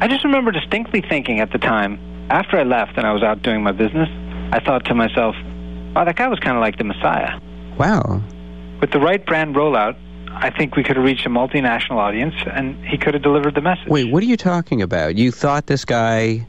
I 0.00 0.08
just 0.08 0.24
remember 0.24 0.50
distinctly 0.50 1.00
thinking 1.00 1.40
at 1.40 1.52
the 1.52 1.58
time, 1.58 1.98
after 2.30 2.58
I 2.58 2.64
left 2.64 2.96
and 2.96 3.06
I 3.06 3.12
was 3.12 3.22
out 3.22 3.42
doing 3.42 3.62
my 3.62 3.72
business, 3.72 4.08
I 4.52 4.60
thought 4.60 4.84
to 4.86 4.94
myself, 4.94 5.36
wow, 5.94 6.04
that 6.04 6.16
guy 6.16 6.28
was 6.28 6.38
kind 6.38 6.56
of 6.56 6.60
like 6.60 6.76
the 6.78 6.84
Messiah. 6.84 7.38
Wow. 7.78 8.22
With 8.82 8.90
the 8.90 8.98
right 8.98 9.24
brand 9.24 9.54
rollout, 9.54 9.96
I 10.28 10.50
think 10.50 10.74
we 10.74 10.82
could 10.82 10.96
have 10.96 11.04
reached 11.04 11.24
a 11.24 11.30
multinational 11.30 11.98
audience 11.98 12.34
and 12.52 12.84
he 12.84 12.98
could 12.98 13.14
have 13.14 13.22
delivered 13.22 13.54
the 13.54 13.60
message. 13.60 13.86
Wait, 13.86 14.10
what 14.10 14.24
are 14.24 14.26
you 14.26 14.36
talking 14.36 14.82
about? 14.82 15.14
You 15.14 15.30
thought 15.30 15.66
this 15.66 15.84
guy. 15.84 16.46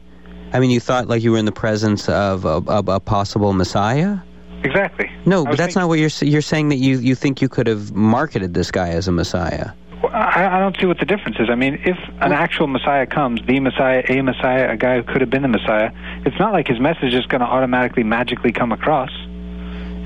I 0.52 0.58
mean, 0.58 0.70
you 0.70 0.80
thought 0.80 1.06
like 1.06 1.22
you 1.22 1.30
were 1.30 1.38
in 1.38 1.44
the 1.44 1.52
presence 1.52 2.08
of 2.08 2.44
a, 2.44 2.60
of 2.66 2.88
a 2.88 2.98
possible 2.98 3.52
Messiah? 3.52 4.18
Exactly. 4.64 5.12
No, 5.24 5.44
but 5.44 5.56
that's 5.56 5.74
thinking- 5.74 5.82
not 5.82 5.88
what 5.88 6.00
you're 6.00 6.10
you're 6.22 6.42
saying. 6.42 6.70
That 6.70 6.76
you 6.76 6.98
you 6.98 7.14
think 7.14 7.40
you 7.40 7.48
could 7.48 7.68
have 7.68 7.92
marketed 7.92 8.52
this 8.52 8.72
guy 8.72 8.88
as 8.90 9.06
a 9.06 9.12
Messiah? 9.12 9.70
I, 10.12 10.56
I 10.56 10.60
don't 10.60 10.76
see 10.78 10.86
what 10.86 10.98
the 10.98 11.06
difference 11.06 11.36
is. 11.38 11.48
I 11.50 11.54
mean, 11.54 11.74
if 11.84 11.96
an 12.20 12.32
actual 12.32 12.66
Messiah 12.66 13.06
comes, 13.06 13.40
the 13.46 13.60
Messiah, 13.60 14.02
a 14.08 14.22
Messiah, 14.22 14.70
a 14.72 14.76
guy 14.76 14.96
who 14.96 15.02
could 15.02 15.20
have 15.20 15.30
been 15.30 15.42
the 15.42 15.48
Messiah, 15.48 15.92
it's 16.26 16.38
not 16.38 16.52
like 16.52 16.66
his 16.66 16.80
message 16.80 17.14
is 17.14 17.26
going 17.26 17.40
to 17.40 17.46
automatically, 17.46 18.02
magically 18.02 18.52
come 18.52 18.72
across. 18.72 19.10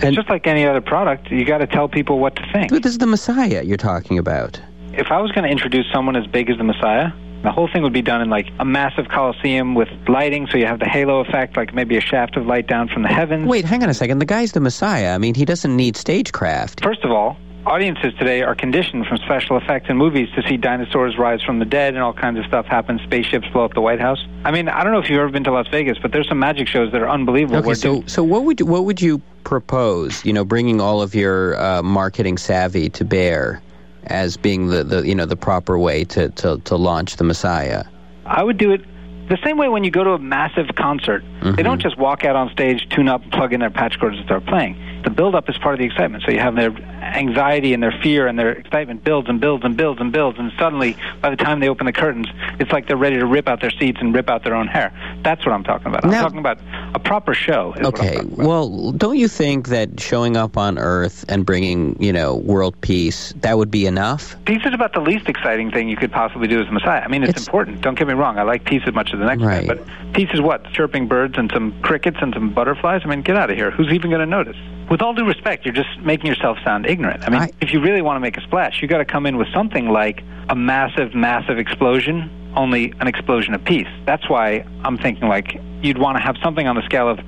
And- 0.03 0.15
just 0.15 0.29
like 0.31 0.47
any 0.47 0.67
other 0.67 0.81
product. 0.81 1.31
You 1.31 1.45
got 1.45 1.59
to 1.59 1.67
tell 1.67 1.89
people 1.89 2.19
what 2.19 2.37
to 2.37 2.43
think. 2.53 2.71
But 2.71 2.83
this 2.83 2.93
is 2.93 2.99
the 2.99 3.07
Messiah 3.07 3.63
you're 3.63 3.77
talking 3.77 4.19
about. 4.19 4.61
If 4.93 5.11
I 5.11 5.21
was 5.21 5.31
going 5.33 5.45
to 5.45 5.51
introduce 5.51 5.87
someone 5.93 6.17
as 6.17 6.27
big 6.27 6.51
as 6.51 6.57
the 6.59 6.65
Messiah, 6.65 7.11
the 7.43 7.53
whole 7.53 7.69
thing 7.73 7.83
would 7.83 7.93
be 7.93 8.03
done 8.03 8.21
in 8.21 8.31
like 8.31 8.49
a 8.59 8.65
massive 8.65 9.09
coliseum 9.09 9.75
with 9.75 9.89
lighting, 10.09 10.49
so 10.51 10.59
you 10.59 10.67
have 10.67 10.81
the 10.81 10.89
halo 10.89 11.21
effect, 11.21 11.57
like 11.57 11.73
maybe 11.73 11.97
a 11.97 12.01
shaft 12.01 12.37
of 12.37 12.47
light 12.47 12.67
down 12.67 12.89
from 12.89 13.03
the 13.03 13.09
heavens. 13.09 13.47
Wait, 13.47 13.65
hang 13.65 13.83
on 13.83 13.89
a 13.89 13.95
second. 13.95 14.19
The 14.19 14.25
guy's 14.27 14.53
the 14.53 14.61
Messiah. 14.61 15.15
I 15.15 15.19
mean, 15.19 15.35
he 15.35 15.45
doesn't 15.45 15.77
need 15.77 15.97
stagecraft. 15.97 16.83
First 16.83 17.05
of 17.05 17.13
all, 17.13 17.37
audiences 17.69 18.15
today 18.19 18.43
are 18.43 18.55
conditioned 18.55 19.07
from 19.07 19.19
special 19.19 19.57
effects 19.57 19.89
in 19.89 19.97
movies 19.97 20.29
to 20.35 20.43
see 20.49 20.57
dinosaurs 20.57 21.19
rise 21.19 21.43
from 21.43 21.59
the 21.59 21.65
dead 21.65 21.95
and 21.95 22.03
all 22.03 22.13
kinds 22.13 22.39
of 22.39 22.45
stuff 22.47 22.67
happen. 22.67 22.99
Spaceships 23.05 23.47
blow 23.49 23.65
up 23.65 23.75
the 23.75 23.81
White 23.81 24.01
House. 24.01 24.25
I 24.45 24.51
mean, 24.51 24.69
I 24.69 24.83
don't 24.83 24.93
know 24.93 24.99
if 24.99 25.11
you've 25.11 25.21
ever 25.21 25.31
been 25.31 25.45
to 25.45 25.53
Las 25.53 25.69
Vegas, 25.69 25.99
but 26.01 26.13
there's 26.13 26.29
some 26.29 26.39
magic 26.39 26.67
shows 26.69 26.91
that 26.93 27.01
are 27.01 27.09
unbelievable. 27.09 27.59
Okay, 27.59 27.75
so 27.75 28.03
so 28.07 28.23
what 28.23 28.45
would 28.45 28.61
you, 28.61 28.67
what 28.67 28.85
would 28.85 29.01
you 29.01 29.21
propose? 29.45 30.25
You 30.25 30.33
know, 30.33 30.45
bringing 30.45 30.81
all 30.81 31.03
of 31.03 31.15
your 31.15 31.61
uh, 31.61 31.83
marketing 31.83 32.39
savvy 32.39 32.89
to 32.91 33.05
bear 33.05 33.63
as 34.05 34.37
being 34.37 34.69
the, 34.69 34.85
the 34.85 35.07
you 35.07 35.15
know 35.15 35.27
the 35.27 35.37
proper 35.37 35.79
way 35.79 36.05
to, 36.05 36.31
to, 36.31 36.59
to 36.65 36.77
launch 36.77 37.17
the 37.17 37.25
Messiah. 37.25 37.85
I 38.25 38.43
would 38.43 38.59
do 38.59 38.73
it 38.73 38.83
the 39.29 39.39
same 39.45 39.59
way 39.59 39.69
when 39.69 39.85
you 39.85 39.91
go 39.91 40.05
to 40.05 40.11
a 40.13 40.19
massive 40.19 40.75
concert. 40.75 41.23
Mm-hmm. 41.23 41.57
They 41.57 41.63
don't 41.63 41.81
just 41.81 41.99
walk 41.99 42.25
out 42.25 42.35
on 42.35 42.51
stage, 42.51 42.89
tune 42.89 43.09
up, 43.09 43.23
plug 43.31 43.53
in 43.53 43.61
their 43.61 43.71
patch 43.71 43.99
cords, 43.99 44.17
and 44.17 44.25
start 44.25 44.47
playing. 44.47 44.77
The 45.09 45.15
build 45.15 45.35
up 45.35 45.49
is 45.49 45.57
part 45.57 45.75
of 45.75 45.79
the 45.79 45.87
excitement. 45.87 46.23
So 46.27 46.33
you 46.33 46.39
have 46.39 46.55
their 46.55 46.71
anxiety 46.71 47.73
and 47.73 47.83
their 47.83 47.99
fear 48.03 48.27
and 48.27 48.39
their 48.39 48.51
excitement 48.53 49.05
builds 49.05 49.27
and 49.31 49.41
builds 49.41 49.65
and 49.65 49.75
builds 49.75 50.03
and 50.03 50.13
builds, 50.13 50.39
and 50.39 50.53
suddenly, 50.59 50.99
by 51.23 51.31
the 51.31 51.37
time 51.37 51.61
they 51.61 51.71
open 51.71 51.87
the 51.87 51.95
curtains, 51.95 52.27
it's 52.61 52.71
like 52.73 52.87
they're 52.89 52.99
ready 52.99 53.17
to 53.17 53.25
rip 53.25 53.49
out 53.49 53.63
their 53.63 53.71
seats 53.71 53.97
and 54.03 54.15
rip 54.15 54.29
out 54.29 54.45
their 54.45 54.55
own 54.55 54.67
hair. 54.67 54.93
That's 55.23 55.47
what 55.47 55.55
I'm 55.55 55.65
talking 55.65 55.87
about. 55.87 56.05
I'm 56.05 56.11
talking 56.11 56.39
about 56.39 56.61
a 56.95 56.99
proper 56.99 57.33
show. 57.33 57.73
Okay. 57.79 58.21
Well, 58.23 58.93
don't 58.93 59.17
you 59.17 59.29
think 59.29 59.69
that 59.69 59.99
showing 59.99 60.37
up 60.37 60.59
on 60.59 60.77
Earth 60.77 61.25
and 61.27 61.47
bringing, 61.47 61.97
you 62.03 62.13
know, 62.13 62.37
world 62.37 62.79
peace, 62.83 63.33
that 63.41 63.57
would 63.57 63.71
be 63.71 63.87
enough? 63.87 64.37
Peace 64.45 64.61
is 64.67 64.75
about 64.75 64.93
the 64.93 65.01
least 65.01 65.27
exciting 65.27 65.71
thing 65.71 65.89
you 65.89 65.97
could 65.97 66.13
possibly 66.13 66.49
do 66.49 66.61
as 66.61 66.69
a 66.69 66.73
Messiah. 66.73 67.01
I 67.01 67.09
mean, 67.09 67.23
it's, 67.23 67.31
it's 67.31 67.47
important. 67.47 67.81
Don't 67.81 67.99
get 67.99 68.09
me 68.09 68.13
wrong. 68.13 68.39
I 68.39 68.43
like 68.43 68.67
peace 68.67 68.83
as 68.87 68.93
much 68.93 69.15
as 69.15 69.21
the 69.21 69.25
next 69.25 69.43
right. 69.43 69.67
guy, 69.67 69.75
but 69.75 70.13
peace 70.13 70.29
is 70.35 70.43
what? 70.43 70.71
Chirping 70.75 71.09
birds 71.09 71.39
and 71.39 71.51
some 71.51 71.81
crickets 71.81 72.19
and 72.21 72.35
some 72.35 72.53
butterflies? 72.53 73.01
I 73.07 73.09
mean, 73.09 73.23
get 73.23 73.39
out 73.39 73.49
of 73.49 73.57
here. 73.57 73.71
Who's 73.71 73.91
even 73.91 74.11
going 74.11 74.21
to 74.21 74.27
notice? 74.27 74.57
With 74.91 75.03
all 75.03 75.13
due 75.13 75.27
respect, 75.27 75.67
you're 75.67 75.75
just 75.75 76.01
making 76.01 76.27
yourself 76.27 76.59
sound 76.65 76.87
ignorant. 76.87 77.25
I 77.27 77.31
mean, 77.31 77.43
I, 77.43 77.51
if 77.61 77.73
you 77.73 77.81
really 77.81 78.01
want 78.01 78.17
to 78.17 78.21
make 78.21 78.39
a 78.39 78.41
splash, 78.41 78.81
you 78.81 78.89
got 78.89 78.99
to 78.99 79.05
come 79.05 79.27
in 79.27 79.37
with 79.37 79.49
something 79.53 79.89
like 79.89 80.23
a 80.49 80.57
massive, 80.57 81.15
massive 81.15 81.59
explosion, 81.59 82.31
only 82.57 82.95
an 83.01 83.07
explosion 83.07 83.55
of 83.55 83.63
peace. 83.65 83.89
That's 84.07 84.29
why 84.31 84.65
I'm 84.85 84.97
thinking 84.97 85.29
like 85.29 85.61
you'd 85.83 85.99
want 85.99 86.17
to 86.17 86.23
have 86.23 86.37
something 86.43 86.67
on 86.67 86.75
the 86.75 86.83
scale 86.83 87.09
of 87.09 87.21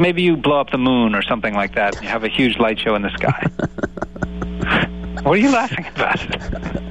maybe 0.00 0.22
you 0.22 0.36
blow 0.36 0.60
up 0.60 0.70
the 0.70 0.78
moon 0.78 1.14
or 1.14 1.22
something 1.22 1.54
like 1.54 1.76
that. 1.76 1.94
And 1.96 2.04
you 2.04 2.10
have 2.10 2.24
a 2.24 2.28
huge 2.28 2.58
light 2.58 2.80
show 2.80 2.96
in 2.96 3.02
the 3.02 3.10
sky. 3.10 3.46
what 5.22 5.34
are 5.34 5.40
you 5.40 5.50
laughing 5.50 5.86
about? 5.94 6.20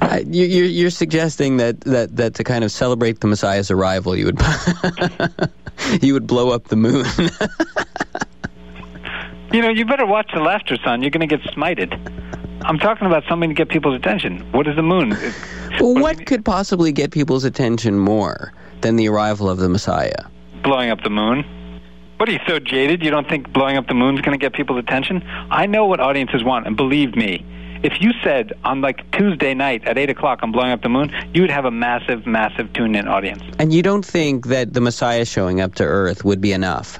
Uh, 0.00 0.20
you, 0.24 0.46
you're, 0.46 0.66
you're 0.66 0.90
suggesting 0.90 1.56
that, 1.56 1.80
that, 1.80 2.14
that 2.14 2.34
to 2.34 2.44
kind 2.44 2.62
of 2.62 2.70
celebrate 2.70 3.18
the 3.20 3.26
Messiah's 3.26 3.72
arrival, 3.72 4.16
you 4.16 4.26
would 4.26 4.40
you 6.00 6.14
would 6.14 6.28
blow 6.28 6.50
up 6.50 6.68
the 6.68 6.76
moon. 6.76 7.04
You 9.52 9.62
know, 9.62 9.68
you 9.68 9.84
better 9.84 10.06
watch 10.06 10.30
the 10.32 10.40
laughter, 10.40 10.76
son. 10.84 11.02
You're 11.02 11.10
going 11.10 11.28
to 11.28 11.36
get 11.36 11.44
smited. 11.54 11.92
I'm 12.62 12.78
talking 12.78 13.08
about 13.08 13.24
something 13.28 13.50
to 13.50 13.54
get 13.54 13.68
people's 13.68 13.96
attention. 13.96 14.40
What 14.52 14.68
is 14.68 14.76
the 14.76 14.82
moon? 14.82 15.10
Well, 15.80 15.94
what, 15.94 16.02
what 16.02 16.26
could 16.26 16.44
possibly 16.44 16.92
get 16.92 17.10
people's 17.10 17.42
attention 17.42 17.98
more 17.98 18.52
than 18.80 18.94
the 18.94 19.08
arrival 19.08 19.50
of 19.50 19.58
the 19.58 19.68
Messiah? 19.68 20.24
Blowing 20.62 20.90
up 20.90 21.02
the 21.02 21.10
moon. 21.10 21.44
What 22.18 22.28
are 22.28 22.32
you 22.32 22.38
so 22.46 22.60
jaded? 22.60 23.02
You 23.02 23.10
don't 23.10 23.28
think 23.28 23.52
blowing 23.52 23.76
up 23.76 23.88
the 23.88 23.94
moon 23.94 24.14
is 24.14 24.20
going 24.20 24.38
to 24.38 24.42
get 24.42 24.52
people's 24.52 24.78
attention? 24.78 25.22
I 25.50 25.66
know 25.66 25.86
what 25.86 26.00
audiences 26.00 26.44
want, 26.44 26.66
and 26.66 26.76
believe 26.76 27.16
me, 27.16 27.44
if 27.82 28.00
you 28.00 28.12
said 28.22 28.52
on 28.62 28.82
like 28.82 29.10
Tuesday 29.12 29.54
night 29.54 29.84
at 29.88 29.96
eight 29.96 30.10
o'clock 30.10 30.40
I'm 30.42 30.52
blowing 30.52 30.70
up 30.70 30.82
the 30.82 30.90
moon, 30.90 31.10
you 31.32 31.40
would 31.40 31.50
have 31.50 31.64
a 31.64 31.70
massive, 31.70 32.26
massive 32.26 32.72
tuned-in 32.74 33.08
audience. 33.08 33.42
And 33.58 33.72
you 33.72 33.82
don't 33.82 34.04
think 34.04 34.46
that 34.46 34.74
the 34.74 34.82
Messiah 34.82 35.24
showing 35.24 35.60
up 35.60 35.76
to 35.76 35.84
Earth 35.84 36.24
would 36.24 36.40
be 36.40 36.52
enough? 36.52 36.98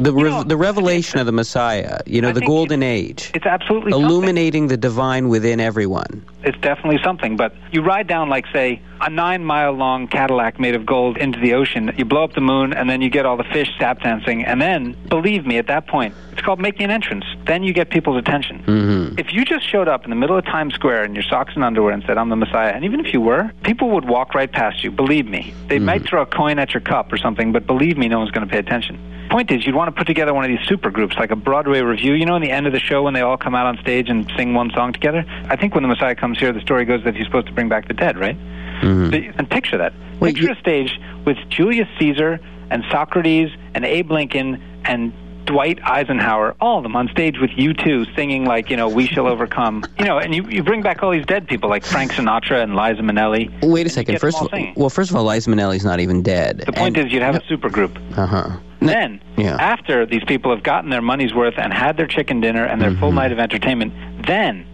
The 0.00 0.12
re- 0.12 0.30
know, 0.30 0.42
the 0.42 0.56
revelation 0.56 1.20
of 1.20 1.26
the 1.26 1.32
Messiah, 1.32 2.00
you 2.06 2.22
know, 2.22 2.30
I 2.30 2.32
the 2.32 2.40
golden 2.40 2.82
age. 2.82 3.30
It's 3.34 3.46
absolutely 3.46 3.92
illuminating 3.92 4.64
something. 4.64 4.68
the 4.68 4.76
divine 4.78 5.28
within 5.28 5.60
everyone. 5.60 6.24
It's 6.42 6.58
definitely 6.58 7.00
something. 7.04 7.36
But 7.36 7.54
you 7.70 7.82
ride 7.82 8.06
down, 8.06 8.30
like, 8.30 8.46
say, 8.52 8.80
a 9.00 9.10
nine 9.10 9.44
mile 9.44 9.72
long 9.72 10.08
Cadillac 10.08 10.58
made 10.58 10.74
of 10.74 10.86
gold 10.86 11.18
into 11.18 11.38
the 11.38 11.52
ocean. 11.52 11.92
You 11.98 12.06
blow 12.06 12.24
up 12.24 12.32
the 12.32 12.40
moon, 12.40 12.72
and 12.72 12.88
then 12.88 13.02
you 13.02 13.10
get 13.10 13.26
all 13.26 13.36
the 13.36 13.44
fish 13.44 13.68
tap 13.78 14.00
dancing. 14.00 14.44
And 14.44 14.60
then, 14.60 14.96
believe 15.08 15.44
me, 15.44 15.58
at 15.58 15.66
that 15.66 15.86
point, 15.86 16.14
it's 16.32 16.40
called 16.40 16.60
making 16.60 16.84
an 16.84 16.90
entrance. 16.90 17.24
Then 17.44 17.62
you 17.62 17.74
get 17.74 17.90
people's 17.90 18.16
attention. 18.16 18.64
Mm-hmm. 18.64 19.18
If 19.18 19.34
you 19.34 19.44
just 19.44 19.68
showed 19.68 19.88
up 19.88 20.04
in 20.04 20.10
the 20.10 20.16
middle 20.16 20.36
of 20.36 20.44
Times 20.46 20.72
Square 20.74 21.04
in 21.04 21.14
your 21.14 21.24
socks 21.24 21.52
and 21.54 21.62
underwear 21.62 21.92
and 21.92 22.02
said, 22.06 22.16
I'm 22.16 22.30
the 22.30 22.36
Messiah, 22.36 22.72
and 22.72 22.84
even 22.84 23.00
if 23.04 23.12
you 23.12 23.20
were, 23.20 23.50
people 23.64 23.90
would 23.90 24.08
walk 24.08 24.34
right 24.34 24.50
past 24.50 24.82
you. 24.82 24.90
Believe 24.90 25.26
me. 25.26 25.52
They 25.68 25.76
mm-hmm. 25.76 25.84
might 25.84 26.06
throw 26.06 26.22
a 26.22 26.26
coin 26.26 26.58
at 26.58 26.72
your 26.72 26.80
cup 26.80 27.12
or 27.12 27.18
something, 27.18 27.52
but 27.52 27.66
believe 27.66 27.98
me, 27.98 28.08
no 28.08 28.18
one's 28.18 28.30
going 28.30 28.46
to 28.46 28.50
pay 28.50 28.58
attention 28.58 28.98
point 29.30 29.50
is, 29.50 29.66
you'd 29.66 29.74
want 29.74 29.88
to 29.88 29.98
put 29.98 30.06
together 30.06 30.34
one 30.34 30.44
of 30.44 30.50
these 30.50 30.66
super 30.68 30.90
groups, 30.90 31.16
like 31.16 31.30
a 31.30 31.36
Broadway 31.36 31.80
revue. 31.80 32.12
You 32.14 32.26
know, 32.26 32.36
in 32.36 32.42
the 32.42 32.50
end 32.50 32.66
of 32.66 32.72
the 32.72 32.80
show 32.80 33.02
when 33.02 33.14
they 33.14 33.20
all 33.20 33.36
come 33.36 33.54
out 33.54 33.66
on 33.66 33.78
stage 33.78 34.08
and 34.08 34.30
sing 34.36 34.54
one 34.54 34.70
song 34.70 34.92
together. 34.92 35.24
I 35.48 35.56
think 35.56 35.74
when 35.74 35.82
the 35.82 35.88
Messiah 35.88 36.14
comes 36.14 36.38
here, 36.38 36.52
the 36.52 36.60
story 36.60 36.84
goes 36.84 37.04
that 37.04 37.16
he's 37.16 37.26
supposed 37.26 37.46
to 37.46 37.52
bring 37.52 37.68
back 37.68 37.88
the 37.88 37.94
dead, 37.94 38.18
right? 38.18 38.36
Mm-hmm. 38.82 39.38
and 39.38 39.50
picture 39.50 39.76
that. 39.76 39.92
Wait, 40.20 40.34
picture 40.34 40.48
you... 40.48 40.54
a 40.54 40.60
stage 40.60 40.98
with 41.26 41.36
Julius 41.50 41.88
Caesar 41.98 42.40
and 42.70 42.82
Socrates 42.90 43.50
and 43.74 43.84
Abe 43.84 44.10
Lincoln 44.10 44.62
and 44.84 45.12
Dwight 45.44 45.80
Eisenhower, 45.82 46.54
all 46.60 46.78
of 46.78 46.84
them 46.84 46.94
on 46.94 47.08
stage 47.08 47.38
with 47.40 47.50
you 47.56 47.74
two 47.74 48.04
singing 48.14 48.44
like, 48.44 48.70
you 48.70 48.76
know, 48.76 48.88
We 48.88 49.06
Shall 49.06 49.26
Overcome. 49.26 49.84
You 49.98 50.06
know, 50.06 50.16
and 50.16 50.34
you, 50.34 50.48
you 50.48 50.62
bring 50.62 50.80
back 50.80 51.02
all 51.02 51.10
these 51.10 51.26
dead 51.26 51.46
people 51.46 51.68
like 51.68 51.84
Frank 51.84 52.12
Sinatra 52.12 52.62
and 52.62 52.74
Liza 52.74 53.02
Minnelli. 53.02 53.50
Wait 53.62 53.86
a 53.86 53.90
second. 53.90 54.18
First 54.18 54.40
of 54.40 54.48
all, 54.50 54.72
well, 54.74 54.88
first 54.88 55.10
of 55.10 55.16
all, 55.16 55.24
Liza 55.24 55.50
Minnelli's 55.50 55.84
not 55.84 56.00
even 56.00 56.22
dead. 56.22 56.62
The 56.64 56.72
point 56.72 56.96
and, 56.96 57.06
is 57.06 57.12
you'd 57.12 57.20
have 57.20 57.34
no, 57.34 57.40
a 57.40 57.46
super 57.46 57.68
group. 57.68 57.98
Uh-huh. 58.16 58.56
Then, 58.80 59.20
yeah. 59.36 59.56
after 59.56 60.06
these 60.06 60.24
people 60.24 60.54
have 60.54 60.62
gotten 60.62 60.90
their 60.90 61.02
money's 61.02 61.34
worth 61.34 61.54
and 61.58 61.72
had 61.72 61.96
their 61.96 62.06
chicken 62.06 62.40
dinner 62.40 62.64
and 62.64 62.80
their 62.80 62.90
mm-hmm. 62.90 63.00
full 63.00 63.12
night 63.12 63.30
of 63.30 63.38
entertainment, 63.38 63.92
then 64.26 64.66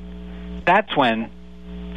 that's 0.64 0.96
when 0.96 1.30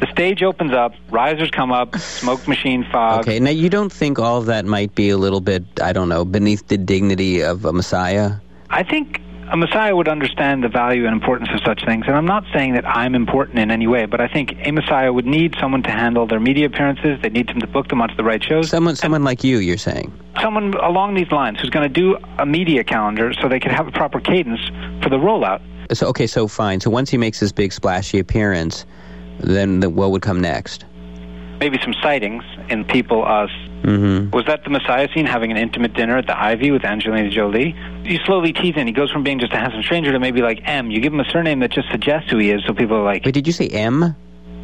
the 0.00 0.06
stage 0.10 0.42
opens 0.42 0.72
up, 0.72 0.94
risers 1.10 1.50
come 1.50 1.70
up, 1.70 1.96
smoke 1.98 2.48
machine 2.48 2.84
fog. 2.90 3.20
Okay, 3.20 3.38
now 3.38 3.50
you 3.50 3.68
don't 3.68 3.92
think 3.92 4.18
all 4.18 4.38
of 4.38 4.46
that 4.46 4.64
might 4.64 4.94
be 4.94 5.10
a 5.10 5.18
little 5.18 5.40
bit, 5.40 5.62
I 5.80 5.92
don't 5.92 6.08
know, 6.08 6.24
beneath 6.24 6.66
the 6.68 6.78
dignity 6.78 7.42
of 7.42 7.64
a 7.64 7.72
Messiah? 7.72 8.36
I 8.70 8.82
think 8.82 9.20
a 9.50 9.56
Messiah 9.56 9.94
would 9.94 10.08
understand 10.08 10.62
the 10.62 10.68
value 10.68 11.06
and 11.06 11.12
importance 11.12 11.50
of 11.52 11.60
such 11.64 11.84
things. 11.84 12.04
And 12.06 12.16
I'm 12.16 12.26
not 12.26 12.44
saying 12.52 12.74
that 12.74 12.86
I'm 12.86 13.14
important 13.14 13.58
in 13.58 13.70
any 13.70 13.86
way, 13.86 14.06
but 14.06 14.20
I 14.20 14.28
think 14.28 14.56
a 14.64 14.70
Messiah 14.70 15.12
would 15.12 15.26
need 15.26 15.54
someone 15.60 15.82
to 15.82 15.90
handle 15.90 16.26
their 16.26 16.40
media 16.40 16.66
appearances. 16.66 17.20
They 17.22 17.30
need 17.30 17.48
them 17.48 17.60
to 17.60 17.66
book 17.66 17.88
them 17.88 18.00
onto 18.00 18.14
the 18.14 18.24
right 18.24 18.42
shows. 18.42 18.70
Someone, 18.70 18.96
someone 18.96 19.24
like 19.24 19.44
you, 19.44 19.58
you're 19.58 19.76
saying. 19.76 20.12
Someone 20.40 20.74
along 20.74 21.14
these 21.14 21.30
lines 21.32 21.60
who's 21.60 21.70
going 21.70 21.86
to 21.86 21.92
do 21.92 22.16
a 22.38 22.46
media 22.46 22.84
calendar 22.84 23.32
so 23.34 23.48
they 23.48 23.60
can 23.60 23.72
have 23.72 23.88
a 23.88 23.92
proper 23.92 24.20
cadence 24.20 24.60
for 25.02 25.10
the 25.10 25.18
rollout. 25.18 25.60
So 25.92 26.06
okay, 26.08 26.28
so 26.28 26.46
fine. 26.46 26.80
So 26.80 26.88
once 26.88 27.10
he 27.10 27.18
makes 27.18 27.40
his 27.40 27.52
big 27.52 27.72
splashy 27.72 28.20
appearance, 28.20 28.86
then 29.40 29.80
the, 29.80 29.90
what 29.90 30.12
would 30.12 30.22
come 30.22 30.40
next? 30.40 30.84
maybe 31.60 31.78
some 31.82 31.94
sightings 32.02 32.42
in 32.70 32.84
People 32.84 33.24
Us. 33.24 33.50
Mm-hmm. 33.82 34.30
Was 34.30 34.46
that 34.46 34.64
the 34.64 34.70
Messiah 34.70 35.08
seen, 35.14 35.26
having 35.26 35.50
an 35.50 35.56
intimate 35.56 35.94
dinner 35.94 36.16
at 36.16 36.26
the 36.26 36.38
Ivy 36.38 36.70
with 36.70 36.84
Angelina 36.84 37.30
Jolie? 37.30 37.74
You 38.04 38.18
slowly 38.24 38.52
tease 38.52 38.76
in. 38.76 38.86
He 38.86 38.92
goes 38.92 39.10
from 39.10 39.22
being 39.22 39.38
just 39.38 39.52
a 39.52 39.56
handsome 39.56 39.82
stranger 39.82 40.12
to 40.12 40.18
maybe 40.18 40.42
like 40.42 40.60
M. 40.64 40.90
You 40.90 41.00
give 41.00 41.12
him 41.12 41.20
a 41.20 41.30
surname 41.30 41.60
that 41.60 41.70
just 41.70 41.90
suggests 41.90 42.30
who 42.30 42.38
he 42.38 42.50
is, 42.50 42.62
so 42.66 42.74
people 42.74 42.96
are 42.96 43.04
like. 43.04 43.24
Wait, 43.24 43.32
did 43.32 43.46
you 43.46 43.52
say 43.52 43.68
M? 43.68 44.14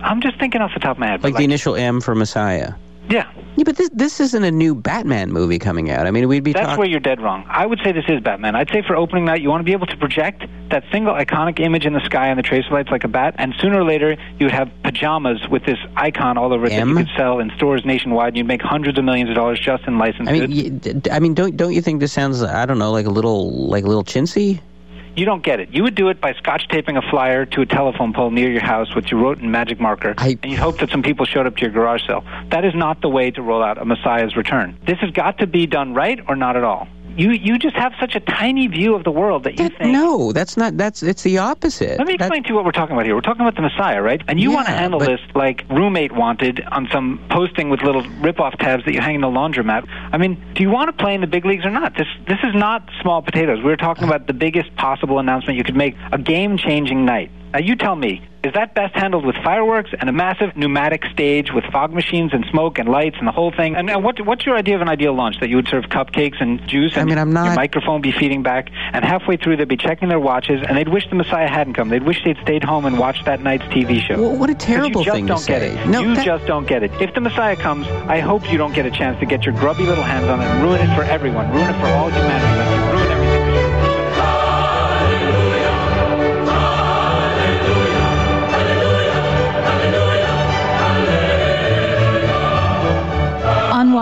I'm 0.02 0.20
just 0.20 0.38
thinking 0.38 0.60
off 0.60 0.72
the 0.74 0.80
top 0.80 0.96
of 0.96 0.98
my 0.98 1.06
head. 1.06 1.22
Like, 1.22 1.32
like 1.32 1.38
the 1.38 1.44
initial 1.44 1.76
M 1.76 2.00
for 2.00 2.14
Messiah. 2.14 2.74
Yeah. 3.08 3.30
Yeah, 3.56 3.64
but 3.64 3.76
this 3.76 3.88
this 3.92 4.20
isn't 4.20 4.44
a 4.44 4.50
new 4.50 4.74
Batman 4.74 5.32
movie 5.32 5.58
coming 5.58 5.90
out. 5.90 6.06
I 6.06 6.10
mean, 6.10 6.28
we'd 6.28 6.44
be. 6.44 6.52
That's 6.52 6.66
talk- 6.66 6.78
where 6.78 6.86
you're 6.86 7.00
dead 7.00 7.22
wrong. 7.22 7.46
I 7.48 7.64
would 7.64 7.80
say 7.82 7.90
this 7.92 8.04
is 8.06 8.20
Batman. 8.20 8.54
I'd 8.54 8.68
say 8.68 8.82
for 8.86 8.94
opening 8.94 9.24
night, 9.24 9.40
you 9.40 9.48
want 9.48 9.60
to 9.60 9.64
be 9.64 9.72
able 9.72 9.86
to 9.86 9.96
project 9.96 10.44
that 10.70 10.84
single 10.92 11.14
iconic 11.14 11.58
image 11.58 11.86
in 11.86 11.94
the 11.94 12.04
sky 12.04 12.30
on 12.30 12.36
the 12.36 12.42
tracer 12.42 12.68
lights 12.70 12.90
like 12.90 13.04
a 13.04 13.08
bat, 13.08 13.34
and 13.38 13.54
sooner 13.58 13.80
or 13.80 13.84
later 13.84 14.16
you 14.38 14.46
would 14.46 14.52
have 14.52 14.70
pajamas 14.82 15.48
with 15.48 15.64
this 15.64 15.78
icon 15.96 16.36
all 16.36 16.52
over 16.52 16.66
it 16.66 16.72
M? 16.72 16.94
that 16.94 17.00
you 17.00 17.06
could 17.06 17.16
sell 17.16 17.38
in 17.38 17.50
stores 17.56 17.84
nationwide. 17.86 18.28
And 18.28 18.36
you'd 18.36 18.46
make 18.46 18.60
hundreds 18.60 18.98
of 18.98 19.04
millions 19.04 19.30
of 19.30 19.36
dollars 19.36 19.58
just 19.58 19.84
in 19.84 19.98
licensed 19.98 20.28
I 20.28 20.32
mean, 20.32 20.78
goods. 20.78 21.08
I 21.10 21.18
mean, 21.18 21.32
don't 21.32 21.56
don't 21.56 21.72
you 21.72 21.80
think 21.80 22.00
this 22.00 22.12
sounds? 22.12 22.42
I 22.42 22.66
don't 22.66 22.78
know, 22.78 22.92
like 22.92 23.06
a 23.06 23.10
little 23.10 23.68
like 23.68 23.84
a 23.84 23.88
little 23.88 24.04
chintzy. 24.04 24.60
You 25.16 25.24
don't 25.24 25.42
get 25.42 25.60
it. 25.60 25.70
You 25.72 25.82
would 25.82 25.94
do 25.94 26.08
it 26.08 26.20
by 26.20 26.34
scotch 26.34 26.68
taping 26.68 26.98
a 26.98 27.02
flyer 27.10 27.46
to 27.46 27.62
a 27.62 27.66
telephone 27.66 28.12
pole 28.12 28.30
near 28.30 28.50
your 28.50 28.62
house, 28.62 28.94
which 28.94 29.10
you 29.10 29.18
wrote 29.18 29.38
in 29.38 29.50
magic 29.50 29.80
marker, 29.80 30.14
I... 30.18 30.38
and 30.42 30.52
you 30.52 30.58
hope 30.58 30.78
that 30.78 30.90
some 30.90 31.02
people 31.02 31.24
showed 31.24 31.46
up 31.46 31.56
to 31.56 31.62
your 31.62 31.70
garage 31.70 32.06
sale. 32.06 32.22
That 32.50 32.66
is 32.66 32.74
not 32.74 33.00
the 33.00 33.08
way 33.08 33.30
to 33.30 33.40
roll 33.42 33.62
out 33.62 33.78
a 33.78 33.84
Messiah's 33.86 34.36
return. 34.36 34.76
This 34.86 34.98
has 34.98 35.10
got 35.10 35.38
to 35.38 35.46
be 35.46 35.66
done 35.66 35.94
right 35.94 36.20
or 36.28 36.36
not 36.36 36.56
at 36.56 36.64
all 36.64 36.86
you 37.16 37.30
you 37.30 37.58
just 37.58 37.76
have 37.76 37.92
such 37.98 38.14
a 38.14 38.20
tiny 38.20 38.66
view 38.66 38.94
of 38.94 39.04
the 39.04 39.10
world 39.10 39.44
that 39.44 39.58
you 39.58 39.68
that, 39.68 39.78
think. 39.78 39.92
No, 39.92 40.32
that's 40.32 40.56
not. 40.56 40.76
That's 40.76 41.02
it's 41.02 41.22
the 41.22 41.38
opposite. 41.38 41.98
Let 41.98 42.06
me 42.06 42.14
explain 42.14 42.42
to 42.44 42.48
you 42.48 42.54
what 42.54 42.64
we're 42.64 42.72
talking 42.72 42.94
about 42.94 43.06
here. 43.06 43.14
We're 43.14 43.20
talking 43.20 43.42
about 43.42 43.56
the 43.56 43.62
Messiah, 43.62 44.02
right? 44.02 44.22
And 44.28 44.38
you 44.38 44.50
yeah, 44.50 44.56
want 44.56 44.66
to 44.68 44.72
handle 44.72 45.00
but... 45.00 45.08
this 45.08 45.20
like 45.34 45.64
roommate 45.70 46.12
wanted 46.12 46.62
on 46.70 46.88
some 46.92 47.24
posting 47.30 47.70
with 47.70 47.82
little 47.82 48.02
rip-off 48.20 48.56
tabs 48.58 48.84
that 48.84 48.94
you 48.94 49.00
hang 49.00 49.16
in 49.16 49.20
the 49.20 49.28
laundromat. 49.28 49.86
I 50.12 50.18
mean, 50.18 50.42
do 50.54 50.62
you 50.62 50.70
want 50.70 50.88
to 50.88 51.02
play 51.02 51.14
in 51.14 51.20
the 51.20 51.26
big 51.26 51.44
leagues 51.44 51.64
or 51.64 51.70
not? 51.70 51.96
This 51.96 52.08
this 52.28 52.38
is 52.42 52.54
not 52.54 52.88
small 53.00 53.22
potatoes. 53.22 53.62
We're 53.62 53.76
talking 53.76 54.04
about 54.04 54.26
the 54.26 54.34
biggest 54.34 54.74
possible 54.76 55.18
announcement 55.18 55.56
you 55.58 55.64
could 55.64 55.76
make, 55.76 55.96
a 56.12 56.18
game-changing 56.18 57.04
night. 57.04 57.30
Now 57.52 57.60
you 57.60 57.76
tell 57.76 57.96
me, 57.96 58.26
is 58.46 58.52
that 58.54 58.74
best 58.74 58.94
handled 58.94 59.26
with 59.26 59.36
fireworks 59.42 59.90
and 59.98 60.08
a 60.08 60.12
massive 60.12 60.56
pneumatic 60.56 61.04
stage 61.06 61.52
with 61.52 61.64
fog 61.72 61.92
machines 61.92 62.32
and 62.32 62.44
smoke 62.50 62.78
and 62.78 62.88
lights 62.88 63.16
and 63.18 63.26
the 63.26 63.32
whole 63.32 63.50
thing? 63.50 63.74
And, 63.74 63.90
and 63.90 64.04
what, 64.04 64.24
what's 64.24 64.46
your 64.46 64.56
idea 64.56 64.76
of 64.76 64.82
an 64.82 64.88
ideal 64.88 65.14
launch? 65.14 65.40
That 65.40 65.48
you 65.48 65.56
would 65.56 65.68
serve 65.68 65.84
cupcakes 65.84 66.40
and 66.40 66.66
juice 66.68 66.92
and 66.92 67.02
I 67.02 67.04
mean, 67.04 67.18
I'm 67.18 67.32
not... 67.32 67.46
your 67.46 67.54
microphone 67.54 68.00
be 68.00 68.12
feeding 68.12 68.42
back, 68.42 68.70
and 68.92 69.04
halfway 69.04 69.36
through 69.36 69.56
they'd 69.56 69.68
be 69.68 69.76
checking 69.76 70.08
their 70.08 70.20
watches 70.20 70.62
and 70.66 70.76
they'd 70.76 70.88
wish 70.88 71.08
the 71.08 71.16
Messiah 71.16 71.48
hadn't 71.48 71.74
come. 71.74 71.88
They'd 71.88 72.04
wish 72.04 72.22
they'd 72.24 72.38
stayed 72.42 72.62
home 72.62 72.86
and 72.86 72.98
watched 72.98 73.24
that 73.24 73.42
night's 73.42 73.64
TV 73.64 74.00
show. 74.00 74.20
Well, 74.20 74.36
what 74.36 74.50
a 74.50 74.54
terrible 74.54 75.04
thing 75.04 75.26
to 75.26 75.38
say. 75.38 75.84
No, 75.86 76.00
you 76.00 76.14
that... 76.14 76.24
just 76.24 76.46
don't 76.46 76.68
get 76.68 76.82
it. 76.82 76.92
If 77.00 77.14
the 77.14 77.20
Messiah 77.20 77.56
comes, 77.56 77.88
I 77.88 78.20
hope 78.20 78.50
you 78.50 78.58
don't 78.58 78.74
get 78.74 78.86
a 78.86 78.90
chance 78.90 79.18
to 79.20 79.26
get 79.26 79.44
your 79.44 79.54
grubby 79.54 79.84
little 79.84 80.04
hands 80.04 80.28
on 80.28 80.40
it 80.40 80.44
and 80.44 80.62
ruin 80.62 80.80
it 80.80 80.94
for 80.94 81.02
everyone, 81.02 81.50
ruin 81.52 81.68
it 81.68 81.80
for 81.80 81.86
all 81.86 82.10
humanity, 82.10 82.75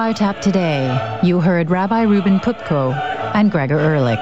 Wiretap 0.05 0.43
today, 0.43 1.19
you 1.23 1.41
heard 1.41 1.71
Rabbi 1.71 2.03
Reuben 2.03 2.39
Poupko 2.39 2.93
and 3.35 3.51
Gregor 3.51 3.79
Ehrlich. 3.79 4.21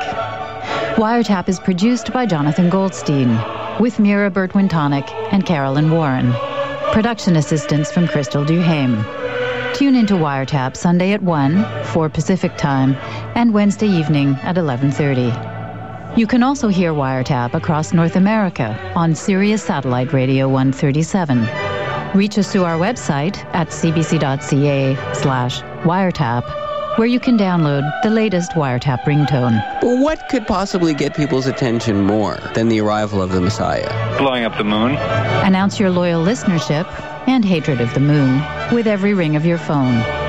Wiretap 0.97 1.49
is 1.49 1.59
produced 1.59 2.13
by 2.13 2.25
Jonathan 2.25 2.71
Goldstein 2.71 3.37
with 3.81 3.99
Mira 3.99 4.31
Burt-Wintonick 4.31 5.11
and 5.33 5.45
Carolyn 5.45 5.91
Warren. 5.91 6.33
Production 6.93 7.35
assistance 7.35 7.91
from 7.91 8.07
Crystal 8.07 8.45
Duhame. 8.45 9.03
Tune 9.75 9.97
into 9.97 10.15
Wiretap 10.15 10.77
Sunday 10.77 11.15
at 11.15 11.23
1, 11.25 11.85
4 11.87 12.09
Pacific 12.09 12.57
Time, 12.57 12.95
and 13.35 13.53
Wednesday 13.53 13.89
evening 13.89 14.37
at 14.45 14.55
11.30. 14.55 16.17
You 16.17 16.29
can 16.29 16.45
also 16.45 16.69
hear 16.69 16.93
Wiretap 16.93 17.55
across 17.55 17.93
North 17.93 18.15
America 18.15 18.79
on 18.95 19.17
Sirius 19.17 19.65
Satellite 19.65 20.13
Radio 20.13 20.49
137. 20.49 21.41
Reach 22.15 22.39
us 22.39 22.53
through 22.53 22.67
our 22.67 22.79
website 22.79 23.45
at 23.53 23.71
cbc.ca 23.71 25.15
slash 25.15 25.61
wiretap 25.83 26.45
where 26.99 27.09
you 27.09 27.19
can 27.19 27.39
download 27.39 27.91
the 28.03 28.11
latest 28.11 28.53
Wiretap 28.53 29.01
ringtone. 29.05 29.63
What 30.03 30.29
could 30.29 30.47
possibly 30.47 30.93
get 30.93 31.17
people's 31.17 31.47
attention 31.47 32.03
more 32.03 32.37
than 32.55 32.69
the 32.69 32.81
arrival 32.81 33.23
of 33.23 33.33
the 33.33 33.41
Messiah? 33.41 34.19
Blowing 34.19 34.45
up 34.45 34.59
the 34.59 34.65
moon. 34.65 34.97
Announce 35.45 35.81
your 35.81 35.91
loyal 35.91 36.23
listenership 36.23 36.87
and 37.27 37.45
hatred 37.45 37.81
of 37.81 37.95
the 37.95 38.01
moon 38.01 38.43
with 38.73 38.87
every 38.87 39.15
ring 39.15 39.37
of 39.37 39.47
your 39.47 39.59
phone. 39.59 40.22